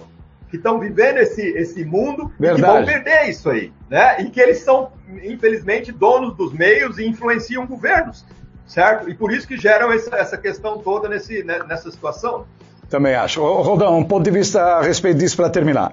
[0.48, 2.60] que estão vivendo esse, esse mundo Verdade.
[2.60, 3.70] e que vão perder isso aí.
[3.90, 4.22] Né?
[4.22, 8.24] E que eles são, infelizmente, donos dos meios e influenciam governos,
[8.66, 9.10] certo?
[9.10, 12.46] E por isso que geram essa, essa questão toda nesse, né, nessa situação.
[12.88, 13.42] Também acho.
[13.42, 15.92] Rodão, um ponto de vista a respeito disso para terminar.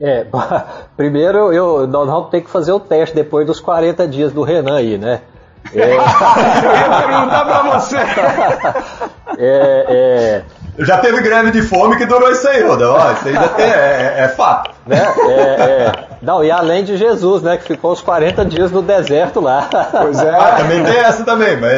[0.00, 0.26] É,
[0.96, 4.76] primeiro eu, nós vamos ter que fazer o teste depois dos 40 dias do Renan
[4.76, 5.20] aí, né?
[5.72, 5.78] É...
[5.80, 7.96] eu ia perguntar para você.
[9.38, 10.42] é, é...
[10.78, 12.96] Já teve greve de fome que durou isso aí, Rodão.
[13.12, 14.72] Isso aí já tem, é, é, é fato.
[14.86, 14.98] Né?
[15.28, 17.58] É, é, Não, e além de Jesus, né?
[17.58, 19.68] Que ficou os 40 dias no deserto lá.
[19.92, 20.30] Pois é.
[20.30, 21.72] Ah, também tem essa também, mas.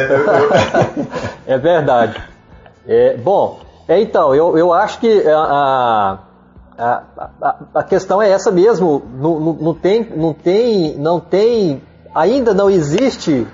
[1.45, 2.15] é verdade.
[2.87, 6.19] É, bom, é, então, eu, eu acho que a,
[6.77, 7.03] a,
[7.41, 9.03] a, a questão é essa mesmo.
[9.13, 11.83] Não, não, não, tem, não, tem, não tem,
[12.13, 13.47] ainda não existe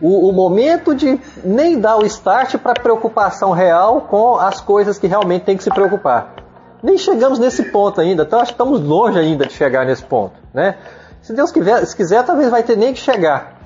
[0.00, 5.06] o, o momento de nem dar o start para preocupação real com as coisas que
[5.06, 6.34] realmente tem que se preocupar.
[6.82, 10.34] Nem chegamos nesse ponto ainda, então acho que estamos longe ainda de chegar nesse ponto,
[10.54, 10.76] né?
[11.20, 13.58] Se Deus quiser, se quiser, talvez vai ter nem que chegar,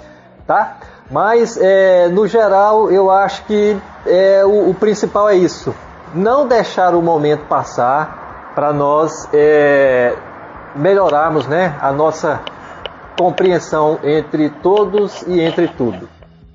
[0.47, 0.79] tá?
[1.11, 3.77] Mas é, no geral eu acho que
[4.07, 5.73] é, o, o principal é isso
[6.15, 10.15] não deixar o momento passar para nós é,
[10.77, 12.41] melhorarmos né, a nossa
[13.19, 16.09] compreensão entre todos e entre tudo.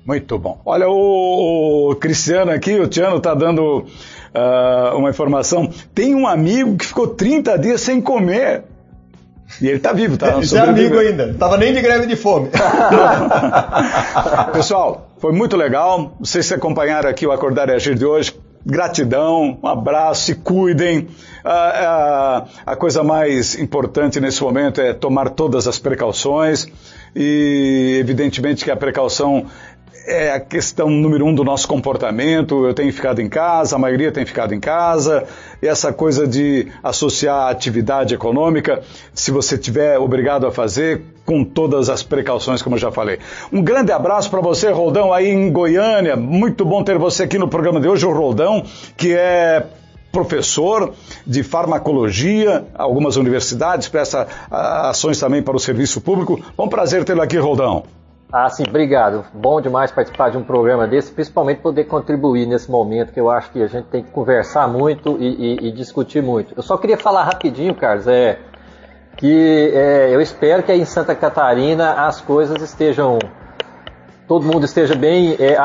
[0.04, 0.60] Muito bom.
[0.64, 5.70] Olha, o, Cristiano aqui, o Tiano está dando uh, uma informação.
[5.94, 8.64] Tem um amigo que ficou 30 dias sem comer.
[9.60, 10.36] E ele está vivo, tá?
[10.40, 11.26] Esse é amigo ainda.
[11.26, 12.48] Não estava nem de greve de fome.
[14.52, 16.14] Pessoal, foi muito legal.
[16.20, 18.34] Vocês se acompanharam aqui o Acordar e Agir de hoje
[18.68, 21.08] gratidão, um abraço, se cuidem.
[21.42, 26.66] a coisa mais importante nesse momento é tomar todas as precauções
[27.16, 29.46] e, evidentemente, que a precaução
[30.06, 32.66] é a questão número um do nosso comportamento.
[32.66, 35.24] Eu tenho ficado em casa, a maioria tem ficado em casa.
[35.62, 38.82] E essa coisa de associar a atividade econômica,
[39.14, 43.18] se você tiver obrigado a fazer, com todas as precauções, como eu já falei.
[43.52, 46.16] Um grande abraço para você, Roldão, aí em Goiânia.
[46.16, 48.64] Muito bom ter você aqui no programa de hoje, o Roldão,
[48.96, 49.66] que é
[50.10, 50.94] professor
[51.26, 56.40] de farmacologia, algumas universidades, presta ações também para o serviço público.
[56.58, 57.82] Um prazer tê-lo aqui, Roldão.
[58.32, 59.26] Ah, sim, obrigado.
[59.34, 63.50] Bom demais participar de um programa desse, principalmente poder contribuir nesse momento que eu acho
[63.50, 66.54] que a gente tem que conversar muito e, e, e discutir muito.
[66.56, 68.38] Eu só queria falar rapidinho, Carlos, é
[69.18, 73.18] que é, eu espero que aí em Santa Catarina as coisas estejam,
[74.28, 75.56] todo mundo esteja bem é,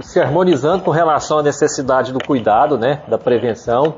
[0.00, 3.94] se harmonizando com relação à necessidade do cuidado, né, da prevenção.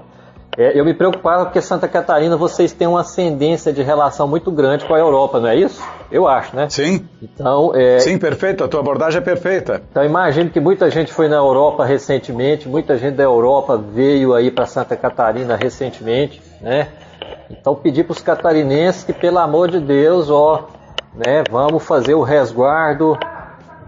[0.59, 4.85] É, eu me preocupava porque Santa Catarina vocês têm uma ascendência de relação muito grande
[4.85, 5.81] com a Europa, não é isso?
[6.11, 6.69] Eu acho, né?
[6.69, 7.09] Sim.
[7.23, 8.01] Então, é...
[8.01, 8.65] Sim, perfeito.
[8.65, 9.81] A tua abordagem é perfeita.
[9.89, 14.51] Então imagino que muita gente foi na Europa recentemente, muita gente da Europa veio aí
[14.51, 16.89] para Santa Catarina recentemente, né?
[17.51, 20.69] Então pedir para os catarinenses que pelo amor de Deus, ó,
[21.15, 23.19] né, vamos fazer o resguardo,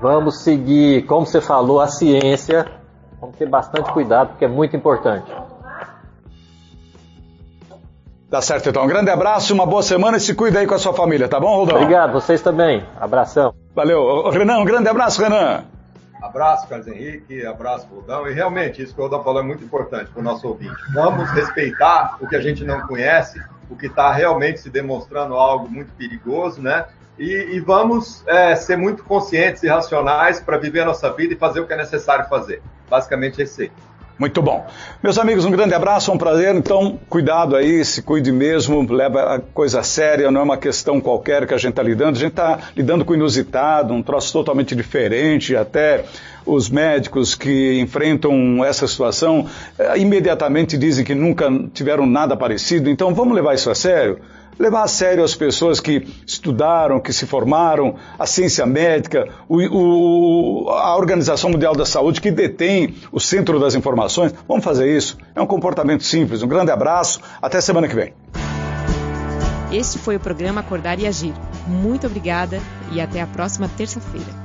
[0.01, 2.67] vamos seguir, como você falou, a ciência,
[3.21, 5.31] vamos ter bastante cuidado porque é muito importante.
[8.29, 8.85] Tá certo, então.
[8.85, 11.39] Um grande abraço, uma boa semana e se cuida aí com a sua família, tá
[11.39, 11.77] bom, Rodão?
[11.77, 12.83] Obrigado, vocês também.
[12.99, 13.55] Abração.
[13.75, 14.31] Valeu.
[14.31, 15.65] Renan, um grande abraço, Renan.
[16.23, 18.29] Abraço, Carlos Henrique, abraço, Rodão.
[18.29, 20.77] E realmente, isso que o Rodão falou é muito importante para o nosso ouvinte.
[20.95, 25.69] Vamos respeitar o que a gente não conhece, o que está realmente se demonstrando algo
[25.69, 26.87] muito perigoso, né?
[27.19, 31.37] E, e vamos é, ser muito conscientes e racionais para viver a nossa vida e
[31.37, 32.63] fazer o que é necessário fazer.
[32.89, 33.73] Basicamente, esse aí.
[34.19, 34.67] Muito bom.
[35.03, 36.55] Meus amigos, um grande abraço, é um prazer.
[36.55, 41.47] Então, cuidado aí, se cuide mesmo, leva a coisa séria, não é uma questão qualquer
[41.47, 42.17] que a gente está lidando.
[42.17, 45.57] A gente está lidando com inusitado, um troço totalmente diferente.
[45.57, 46.05] Até
[46.45, 49.47] os médicos que enfrentam essa situação
[49.79, 52.91] eh, imediatamente dizem que nunca tiveram nada parecido.
[52.91, 54.19] Então, vamos levar isso a sério?
[54.59, 60.71] Levar a sério as pessoas que estudaram, que se formaram, a ciência médica, o, o,
[60.71, 64.35] a Organização Mundial da Saúde, que detém o centro das informações.
[64.47, 65.17] Vamos fazer isso.
[65.35, 66.43] É um comportamento simples.
[66.43, 67.21] Um grande abraço.
[67.41, 68.13] Até semana que vem.
[69.73, 71.35] Este foi o programa Acordar e Agir.
[71.67, 72.61] Muito obrigada
[72.93, 74.42] e até a próxima terça-feira.